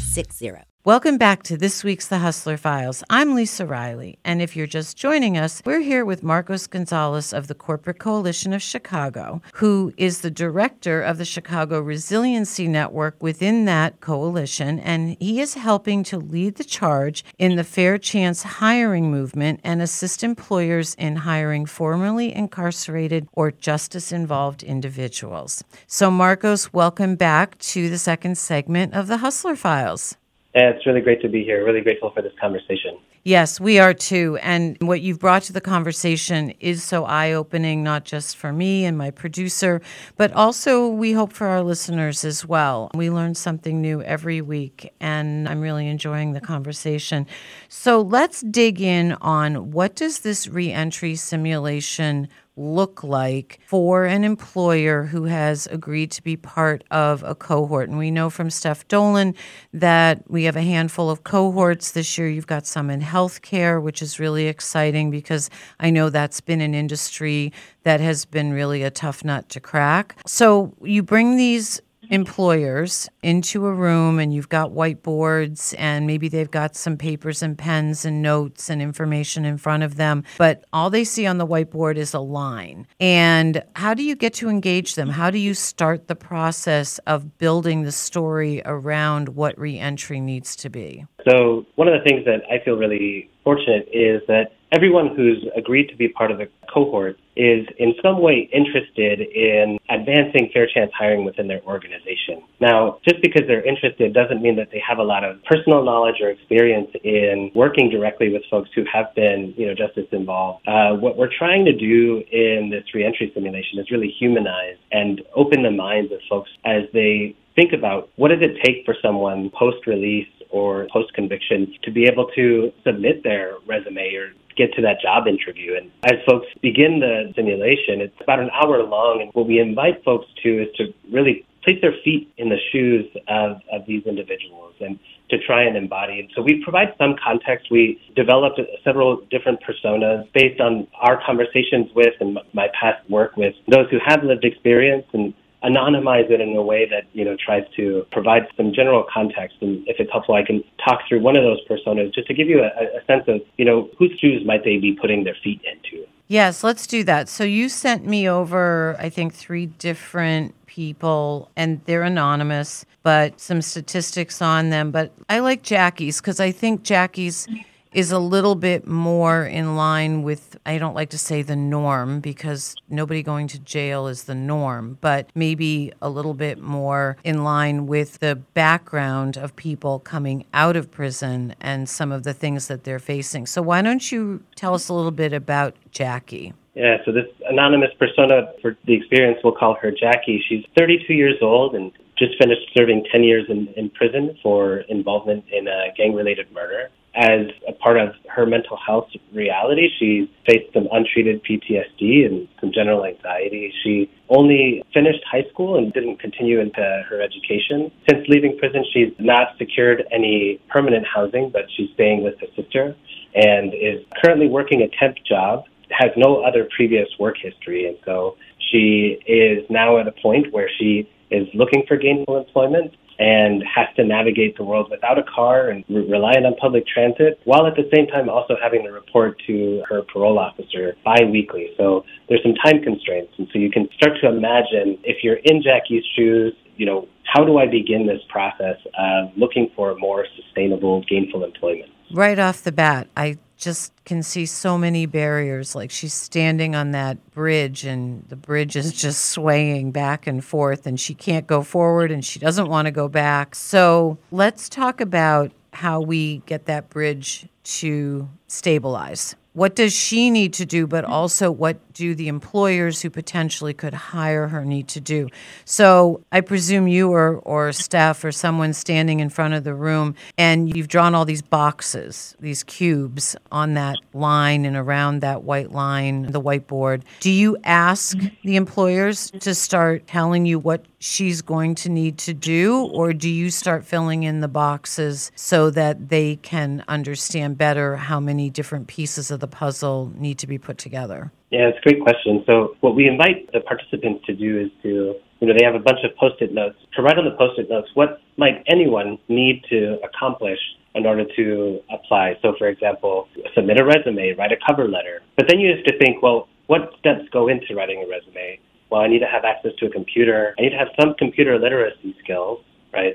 0060. 0.00 0.73
Welcome 0.86 1.16
back 1.16 1.42
to 1.44 1.56
this 1.56 1.82
week's 1.82 2.08
The 2.08 2.18
Hustler 2.18 2.58
Files. 2.58 3.02
I'm 3.08 3.34
Lisa 3.34 3.64
Riley, 3.64 4.18
and 4.22 4.42
if 4.42 4.54
you're 4.54 4.66
just 4.66 4.98
joining 4.98 5.38
us, 5.38 5.62
we're 5.64 5.80
here 5.80 6.04
with 6.04 6.22
Marcos 6.22 6.66
Gonzalez 6.66 7.32
of 7.32 7.46
the 7.46 7.54
Corporate 7.54 7.98
Coalition 7.98 8.52
of 8.52 8.60
Chicago, 8.60 9.40
who 9.54 9.94
is 9.96 10.20
the 10.20 10.30
director 10.30 11.00
of 11.00 11.16
the 11.16 11.24
Chicago 11.24 11.80
Resiliency 11.80 12.68
Network 12.68 13.22
within 13.22 13.64
that 13.64 14.02
coalition, 14.02 14.78
and 14.78 15.16
he 15.20 15.40
is 15.40 15.54
helping 15.54 16.04
to 16.04 16.18
lead 16.18 16.56
the 16.56 16.64
charge 16.64 17.24
in 17.38 17.56
the 17.56 17.64
Fair 17.64 17.96
Chance 17.96 18.42
hiring 18.42 19.10
movement 19.10 19.60
and 19.64 19.80
assist 19.80 20.22
employers 20.22 20.94
in 20.96 21.16
hiring 21.16 21.64
formerly 21.64 22.30
incarcerated 22.34 23.26
or 23.32 23.50
justice 23.50 24.12
involved 24.12 24.62
individuals. 24.62 25.64
So, 25.86 26.10
Marcos, 26.10 26.74
welcome 26.74 27.16
back 27.16 27.56
to 27.72 27.88
the 27.88 27.96
second 27.96 28.36
segment 28.36 28.92
of 28.92 29.06
The 29.06 29.16
Hustler 29.16 29.56
Files. 29.56 30.18
Yeah, 30.54 30.70
it's 30.70 30.86
really 30.86 31.00
great 31.00 31.20
to 31.22 31.28
be 31.28 31.42
here. 31.42 31.64
Really 31.64 31.80
grateful 31.80 32.12
for 32.12 32.22
this 32.22 32.32
conversation. 32.40 32.98
Yes, 33.24 33.58
we 33.58 33.78
are 33.78 33.94
too. 33.94 34.38
And 34.42 34.76
what 34.80 35.00
you've 35.00 35.18
brought 35.18 35.42
to 35.44 35.52
the 35.52 35.60
conversation 35.60 36.50
is 36.60 36.84
so 36.84 37.06
eye 37.06 37.32
opening, 37.32 37.82
not 37.82 38.04
just 38.04 38.36
for 38.36 38.52
me 38.52 38.84
and 38.84 38.96
my 38.96 39.10
producer, 39.10 39.80
but 40.16 40.30
also 40.32 40.86
we 40.88 41.12
hope 41.12 41.32
for 41.32 41.46
our 41.48 41.62
listeners 41.62 42.24
as 42.24 42.46
well. 42.46 42.90
We 42.94 43.10
learn 43.10 43.34
something 43.34 43.80
new 43.80 44.02
every 44.02 44.42
week, 44.42 44.92
and 45.00 45.48
I'm 45.48 45.60
really 45.60 45.88
enjoying 45.88 46.34
the 46.34 46.40
conversation. 46.40 47.26
So 47.68 48.00
let's 48.00 48.42
dig 48.42 48.80
in 48.80 49.12
on 49.22 49.72
what 49.72 49.96
does 49.96 50.20
this 50.20 50.46
reentry 50.46 51.16
simulation 51.16 52.28
look 52.56 53.02
like 53.02 53.60
for 53.66 54.04
an 54.04 54.24
employer 54.24 55.04
who 55.04 55.24
has 55.24 55.66
agreed 55.68 56.10
to 56.12 56.22
be 56.22 56.36
part 56.36 56.84
of 56.90 57.22
a 57.22 57.34
cohort? 57.34 57.88
And 57.88 57.98
we 57.98 58.10
know 58.10 58.30
from 58.30 58.50
Steph 58.50 58.86
Dolan 58.88 59.34
that 59.72 60.22
we 60.30 60.44
have 60.44 60.56
a 60.56 60.62
handful 60.62 61.10
of 61.10 61.24
cohorts 61.24 61.92
this 61.92 62.16
year. 62.16 62.28
You've 62.28 62.46
got 62.46 62.66
some 62.66 62.90
in 62.90 63.00
healthcare, 63.00 63.82
which 63.82 64.02
is 64.02 64.20
really 64.20 64.46
exciting 64.46 65.10
because 65.10 65.50
I 65.80 65.90
know 65.90 66.10
that's 66.10 66.40
been 66.40 66.60
an 66.60 66.74
industry 66.74 67.52
that 67.82 68.00
has 68.00 68.24
been 68.24 68.52
really 68.52 68.82
a 68.82 68.90
tough 68.90 69.24
nut 69.24 69.48
to 69.50 69.60
crack. 69.60 70.16
So 70.26 70.74
you 70.82 71.02
bring 71.02 71.36
these 71.36 71.80
employers 72.10 73.08
into 73.22 73.66
a 73.66 73.72
room 73.72 74.18
and 74.18 74.32
you've 74.32 74.48
got 74.48 74.70
whiteboards 74.70 75.74
and 75.78 76.06
maybe 76.06 76.28
they've 76.28 76.50
got 76.50 76.76
some 76.76 76.96
papers 76.96 77.42
and 77.42 77.56
pens 77.56 78.04
and 78.04 78.22
notes 78.22 78.70
and 78.70 78.82
information 78.82 79.44
in 79.44 79.56
front 79.56 79.82
of 79.82 79.96
them, 79.96 80.24
but 80.38 80.64
all 80.72 80.90
they 80.90 81.04
see 81.04 81.26
on 81.26 81.38
the 81.38 81.46
whiteboard 81.46 81.96
is 81.96 82.14
a 82.14 82.20
line. 82.20 82.86
And 83.00 83.62
how 83.76 83.94
do 83.94 84.02
you 84.02 84.16
get 84.16 84.34
to 84.34 84.48
engage 84.48 84.94
them? 84.94 85.08
How 85.08 85.30
do 85.30 85.38
you 85.38 85.54
start 85.54 86.08
the 86.08 86.16
process 86.16 86.98
of 87.06 87.38
building 87.38 87.82
the 87.82 87.92
story 87.92 88.62
around 88.64 89.30
what 89.30 89.58
reentry 89.58 90.20
needs 90.20 90.56
to 90.56 90.70
be? 90.70 91.04
So, 91.28 91.64
one 91.76 91.88
of 91.88 91.94
the 91.94 92.08
things 92.08 92.24
that 92.26 92.42
I 92.50 92.62
feel 92.64 92.76
really 92.76 93.30
fortunate 93.44 93.88
is 93.92 94.20
that 94.28 94.52
everyone 94.74 95.14
who's 95.14 95.46
agreed 95.56 95.88
to 95.88 95.96
be 95.96 96.08
part 96.08 96.32
of 96.32 96.38
the 96.38 96.48
cohort 96.72 97.16
is 97.36 97.66
in 97.78 97.94
some 98.02 98.20
way 98.20 98.48
interested 98.52 99.20
in 99.20 99.78
advancing 99.88 100.50
fair 100.52 100.66
chance 100.72 100.90
hiring 100.96 101.24
within 101.24 101.46
their 101.46 101.62
organization. 101.62 102.42
Now, 102.60 102.98
just 103.08 103.22
because 103.22 103.42
they're 103.46 103.64
interested 103.64 104.12
doesn't 104.12 104.42
mean 104.42 104.56
that 104.56 104.70
they 104.72 104.82
have 104.86 104.98
a 104.98 105.02
lot 105.02 105.22
of 105.22 105.42
personal 105.44 105.84
knowledge 105.84 106.16
or 106.20 106.30
experience 106.30 106.90
in 107.04 107.52
working 107.54 107.88
directly 107.88 108.32
with 108.32 108.42
folks 108.50 108.70
who 108.74 108.84
have 108.92 109.14
been, 109.14 109.54
you 109.56 109.66
know, 109.66 109.74
justice 109.74 110.06
involved. 110.10 110.66
Uh, 110.66 110.94
what 110.94 111.16
we're 111.16 111.32
trying 111.38 111.64
to 111.64 111.72
do 111.72 112.22
in 112.32 112.70
this 112.70 112.84
reentry 112.94 113.30
simulation 113.34 113.78
is 113.78 113.90
really 113.90 114.12
humanize 114.18 114.76
and 114.90 115.22
open 115.34 115.62
the 115.62 115.70
minds 115.70 116.12
of 116.12 116.18
folks 116.28 116.50
as 116.64 116.82
they 116.92 117.36
think 117.54 117.72
about 117.72 118.10
what 118.16 118.28
does 118.28 118.40
it 118.40 118.56
take 118.64 118.84
for 118.84 118.96
someone 119.00 119.50
post 119.50 119.86
release 119.86 120.28
or 120.50 120.86
post 120.92 121.12
conviction 121.14 121.72
to 121.82 121.90
be 121.90 122.04
able 122.06 122.28
to 122.36 122.72
submit 122.84 123.24
their 123.24 123.56
resume 123.66 124.14
or 124.14 124.32
get 124.56 124.72
to 124.74 124.82
that 124.82 125.00
job 125.00 125.26
interview. 125.26 125.76
And 125.76 125.90
as 126.04 126.18
folks 126.28 126.46
begin 126.62 127.00
the 127.00 127.32
simulation, 127.34 128.00
it's 128.00 128.16
about 128.20 128.40
an 128.40 128.50
hour 128.50 128.82
long. 128.82 129.20
And 129.22 129.30
what 129.32 129.46
we 129.46 129.58
invite 129.58 130.04
folks 130.04 130.26
to 130.42 130.62
is 130.62 130.68
to 130.76 130.92
really 131.10 131.46
place 131.64 131.78
their 131.80 131.94
feet 132.04 132.32
in 132.36 132.48
the 132.50 132.58
shoes 132.72 133.06
of, 133.28 133.60
of 133.72 133.86
these 133.86 134.04
individuals 134.06 134.74
and 134.80 134.98
to 135.30 135.38
try 135.38 135.64
and 135.64 135.76
embody 135.76 136.20
it. 136.20 136.30
So 136.36 136.42
we 136.42 136.62
provide 136.62 136.94
some 136.98 137.16
context. 137.22 137.70
We 137.70 138.00
developed 138.14 138.60
several 138.84 139.22
different 139.30 139.60
personas 139.62 140.30
based 140.32 140.60
on 140.60 140.86
our 141.00 141.20
conversations 141.24 141.90
with 141.94 142.12
and 142.20 142.38
my 142.52 142.68
past 142.78 143.08
work 143.08 143.36
with 143.36 143.54
those 143.68 143.88
who 143.90 143.98
have 144.04 144.22
lived 144.22 144.44
experience 144.44 145.06
and 145.12 145.32
anonymize 145.64 146.30
it 146.30 146.40
in 146.40 146.54
a 146.56 146.62
way 146.62 146.88
that 146.88 147.04
you 147.12 147.24
know 147.24 147.36
tries 147.42 147.64
to 147.76 148.06
provide 148.12 148.46
some 148.56 148.72
general 148.72 149.04
context. 149.12 149.56
And 149.60 149.86
if 149.88 149.96
it's 149.98 150.10
helpful, 150.12 150.34
I 150.34 150.44
can 150.44 150.62
talk 150.84 151.00
through 151.08 151.20
one 151.20 151.36
of 151.36 151.44
those 151.44 151.60
personas 151.68 152.14
just 152.14 152.28
to 152.28 152.34
give 152.34 152.48
you 152.48 152.60
a, 152.62 152.98
a 152.98 153.04
sense 153.06 153.24
of 153.28 153.40
you 153.56 153.64
know 153.64 153.90
whose 153.98 154.12
shoes 154.20 154.42
might 154.44 154.64
they 154.64 154.78
be 154.78 154.96
putting 155.00 155.24
their 155.24 155.36
feet 155.42 155.60
into. 155.64 156.06
Yes, 156.26 156.64
let's 156.64 156.86
do 156.86 157.04
that. 157.04 157.28
So 157.28 157.44
you 157.44 157.68
sent 157.68 158.06
me 158.06 158.28
over, 158.28 158.96
I 158.98 159.10
think, 159.10 159.34
three 159.34 159.66
different 159.66 160.54
people, 160.64 161.50
and 161.54 161.82
they're 161.84 162.02
anonymous, 162.02 162.86
but 163.02 163.38
some 163.40 163.60
statistics 163.60 164.40
on 164.40 164.70
them. 164.70 164.90
But 164.90 165.12
I 165.28 165.40
like 165.40 165.62
Jackie's 165.62 166.20
because 166.20 166.40
I 166.40 166.50
think 166.50 166.82
Jackie's 166.82 167.46
is 167.94 168.10
a 168.10 168.18
little 168.18 168.56
bit 168.56 168.86
more 168.88 169.44
in 169.44 169.76
line 169.76 170.24
with, 170.24 170.58
I 170.66 170.78
don't 170.78 170.94
like 170.94 171.10
to 171.10 171.18
say 171.18 171.42
the 171.42 171.54
norm 171.54 172.18
because 172.18 172.74
nobody 172.88 173.22
going 173.22 173.46
to 173.48 173.58
jail 173.60 174.08
is 174.08 174.24
the 174.24 174.34
norm, 174.34 174.98
but 175.00 175.30
maybe 175.34 175.92
a 176.02 176.10
little 176.10 176.34
bit 176.34 176.58
more 176.58 177.16
in 177.22 177.44
line 177.44 177.86
with 177.86 178.18
the 178.18 178.34
background 178.34 179.36
of 179.36 179.54
people 179.54 180.00
coming 180.00 180.44
out 180.52 180.74
of 180.74 180.90
prison 180.90 181.54
and 181.60 181.88
some 181.88 182.10
of 182.10 182.24
the 182.24 182.34
things 182.34 182.66
that 182.66 182.82
they're 182.82 182.98
facing. 182.98 183.46
So, 183.46 183.62
why 183.62 183.80
don't 183.80 184.10
you 184.10 184.42
tell 184.56 184.74
us 184.74 184.88
a 184.88 184.94
little 184.94 185.12
bit 185.12 185.32
about 185.32 185.76
Jackie? 185.92 186.52
Yeah, 186.74 186.96
so 187.04 187.12
this 187.12 187.26
anonymous 187.48 187.90
persona 187.96 188.52
for 188.60 188.76
the 188.86 188.94
experience, 188.94 189.38
we'll 189.44 189.54
call 189.54 189.76
her 189.80 189.92
Jackie. 189.92 190.42
She's 190.48 190.64
32 190.76 191.14
years 191.14 191.36
old 191.40 191.76
and 191.76 191.92
just 192.18 192.32
finished 192.40 192.62
serving 192.76 193.04
10 193.12 193.22
years 193.22 193.44
in, 193.48 193.68
in 193.76 193.90
prison 193.90 194.36
for 194.42 194.78
involvement 194.88 195.44
in 195.52 195.68
a 195.68 195.94
gang 195.96 196.14
related 196.14 196.50
murder 196.52 196.90
as 197.14 197.46
a 197.68 197.72
part 197.72 197.96
of 197.96 198.14
her 198.28 198.44
mental 198.44 198.76
health 198.76 199.08
reality, 199.32 199.88
she 199.98 200.30
faced 200.46 200.72
some 200.74 200.88
untreated 200.90 201.42
PTSD 201.44 202.26
and 202.26 202.48
some 202.60 202.72
general 202.72 203.04
anxiety. 203.04 203.72
She 203.82 204.10
only 204.28 204.82
finished 204.92 205.20
high 205.30 205.44
school 205.50 205.78
and 205.78 205.92
didn't 205.92 206.18
continue 206.18 206.60
into 206.60 206.80
her 207.08 207.22
education. 207.22 207.92
Since 208.10 208.26
leaving 208.28 208.58
prison, 208.58 208.84
she's 208.92 209.12
not 209.18 209.56
secured 209.58 210.04
any 210.10 210.60
permanent 210.68 211.06
housing, 211.06 211.50
but 211.50 211.66
she's 211.76 211.90
staying 211.94 212.24
with 212.24 212.34
her 212.40 212.48
sister 212.56 212.96
and 213.34 213.74
is 213.74 214.04
currently 214.22 214.48
working 214.48 214.82
a 214.82 214.88
temp 214.98 215.16
job, 215.28 215.64
has 215.90 216.10
no 216.16 216.42
other 216.42 216.68
previous 216.74 217.08
work 217.18 217.36
history. 217.40 217.86
And 217.86 217.96
so 218.04 218.36
she 218.70 219.18
is 219.26 219.64
now 219.70 219.98
at 219.98 220.08
a 220.08 220.12
point 220.12 220.52
where 220.52 220.70
she 220.78 221.08
is 221.30 221.48
looking 221.54 221.84
for 221.86 221.96
gainful 221.96 222.38
employment 222.38 222.94
and 223.18 223.62
has 223.62 223.86
to 223.96 224.04
navigate 224.04 224.56
the 224.56 224.64
world 224.64 224.90
without 224.90 225.18
a 225.18 225.22
car 225.22 225.68
and 225.68 225.84
re- 225.88 226.08
relying 226.10 226.44
on 226.44 226.54
public 226.56 226.86
transit, 226.86 227.40
while 227.44 227.66
at 227.66 227.74
the 227.76 227.88
same 227.94 228.06
time 228.06 228.28
also 228.28 228.56
having 228.60 228.82
to 228.82 228.90
report 228.90 229.40
to 229.46 229.82
her 229.88 230.02
parole 230.02 230.38
officer 230.38 230.94
bi-weekly. 231.04 231.70
So 231.76 232.04
there's 232.28 232.42
some 232.42 232.54
time 232.54 232.82
constraints. 232.82 233.32
And 233.38 233.48
so 233.52 233.58
you 233.58 233.70
can 233.70 233.88
start 233.96 234.12
to 234.22 234.28
imagine 234.28 234.98
if 235.04 235.22
you're 235.22 235.40
in 235.44 235.62
Jackie's 235.62 236.04
shoes, 236.16 236.54
you 236.76 236.86
know, 236.86 237.08
how 237.24 237.44
do 237.44 237.58
I 237.58 237.66
begin 237.66 238.06
this 238.06 238.20
process 238.28 238.76
of 238.98 239.30
looking 239.36 239.70
for 239.74 239.94
more 239.96 240.26
sustainable, 240.36 241.04
gainful 241.08 241.44
employment? 241.44 241.90
Right 242.12 242.38
off 242.38 242.62
the 242.62 242.72
bat, 242.72 243.08
I 243.16 243.38
just 243.64 243.92
can 244.04 244.22
see 244.22 244.46
so 244.46 244.78
many 244.78 245.06
barriers. 245.06 245.74
Like 245.74 245.90
she's 245.90 246.14
standing 246.14 246.76
on 246.76 246.92
that 246.92 247.32
bridge, 247.32 247.84
and 247.84 248.24
the 248.28 248.36
bridge 248.36 248.76
is 248.76 248.92
just 248.92 249.30
swaying 249.30 249.90
back 249.90 250.26
and 250.26 250.44
forth, 250.44 250.86
and 250.86 251.00
she 251.00 251.14
can't 251.14 251.46
go 251.46 251.62
forward 251.62 252.10
and 252.10 252.24
she 252.24 252.38
doesn't 252.38 252.68
want 252.68 252.86
to 252.86 252.92
go 252.92 253.08
back. 253.08 253.54
So 253.54 254.18
let's 254.30 254.68
talk 254.68 255.00
about 255.00 255.50
how 255.72 256.00
we 256.00 256.38
get 256.46 256.66
that 256.66 256.90
bridge 256.90 257.48
to 257.64 258.28
stabilize 258.46 259.34
what 259.54 259.76
does 259.76 259.92
she 259.92 260.30
need 260.30 260.52
to 260.52 260.66
do, 260.66 260.86
but 260.86 261.04
also 261.04 261.50
what 261.50 261.93
do 261.94 262.14
the 262.14 262.28
employers 262.28 263.00
who 263.00 263.10
potentially 263.10 263.72
could 263.72 263.94
hire 263.94 264.48
her 264.48 264.64
need 264.64 264.88
to 264.88 265.00
do? 265.00 265.28
So 265.64 266.22
I 266.30 266.40
presume 266.40 266.88
you 266.88 267.10
or, 267.10 267.36
or 267.38 267.72
staff 267.72 268.24
or 268.24 268.32
someone 268.32 268.72
standing 268.72 269.20
in 269.20 269.30
front 269.30 269.54
of 269.54 269.64
the 269.64 269.74
room 269.74 270.14
and 270.36 270.76
you've 270.76 270.88
drawn 270.88 271.14
all 271.14 271.24
these 271.24 271.42
boxes, 271.42 272.36
these 272.40 272.62
cubes 272.62 273.36
on 273.50 273.74
that 273.74 273.96
line 274.12 274.64
and 274.64 274.76
around 274.76 275.20
that 275.20 275.44
white 275.44 275.72
line, 275.72 276.30
the 276.30 276.40
whiteboard. 276.40 277.02
Do 277.20 277.30
you 277.30 277.56
ask 277.64 278.18
the 278.44 278.56
employers 278.56 279.30
to 279.40 279.54
start 279.54 280.06
telling 280.06 280.46
you 280.46 280.58
what 280.58 280.84
she's 281.04 281.42
going 281.42 281.74
to 281.74 281.88
need 281.90 282.16
to 282.16 282.32
do, 282.32 282.86
or 282.86 283.12
do 283.12 283.28
you 283.28 283.50
start 283.50 283.84
filling 283.84 284.22
in 284.22 284.40
the 284.40 284.48
boxes 284.48 285.30
so 285.34 285.68
that 285.70 286.08
they 286.08 286.36
can 286.36 286.82
understand 286.88 287.58
better 287.58 287.96
how 287.96 288.18
many 288.18 288.48
different 288.48 288.86
pieces 288.86 289.30
of 289.30 289.40
the 289.40 289.46
puzzle 289.46 290.10
need 290.16 290.38
to 290.38 290.46
be 290.46 290.56
put 290.56 290.78
together? 290.78 291.30
Yeah, 291.54 291.70
it's 291.70 291.78
a 291.78 291.82
great 291.82 292.02
question. 292.02 292.42
So 292.46 292.74
what 292.80 292.96
we 292.96 293.06
invite 293.06 293.52
the 293.52 293.60
participants 293.60 294.26
to 294.26 294.34
do 294.34 294.58
is 294.58 294.70
to, 294.82 295.14
you 295.38 295.46
know, 295.46 295.54
they 295.56 295.64
have 295.64 295.76
a 295.76 295.78
bunch 295.78 296.00
of 296.02 296.10
post-it 296.16 296.52
notes. 296.52 296.74
To 296.96 297.02
write 297.02 297.16
on 297.16 297.26
the 297.26 297.36
post-it 297.38 297.70
notes, 297.70 297.86
what 297.94 298.20
might 298.36 298.64
anyone 298.66 299.18
need 299.28 299.62
to 299.70 300.00
accomplish 300.02 300.58
in 300.96 301.06
order 301.06 301.24
to 301.36 301.78
apply? 301.92 302.34
So 302.42 302.56
for 302.58 302.66
example, 302.66 303.28
submit 303.54 303.78
a 303.80 303.84
resume, 303.84 304.34
write 304.34 304.50
a 304.50 304.56
cover 304.66 304.88
letter. 304.88 305.22
But 305.36 305.46
then 305.46 305.60
you 305.60 305.70
have 305.76 305.84
to 305.84 305.96
think, 305.96 306.24
well, 306.24 306.48
what 306.66 306.90
steps 306.98 307.22
go 307.30 307.46
into 307.46 307.76
writing 307.76 308.02
a 308.04 308.10
resume? 308.10 308.58
Well, 308.90 309.02
I 309.02 309.06
need 309.06 309.20
to 309.20 309.30
have 309.30 309.44
access 309.44 309.78
to 309.78 309.86
a 309.86 309.90
computer. 309.90 310.56
I 310.58 310.62
need 310.62 310.70
to 310.70 310.78
have 310.78 310.88
some 311.00 311.14
computer 311.14 311.56
literacy 311.56 312.16
skills, 312.20 312.64
right? 312.92 313.14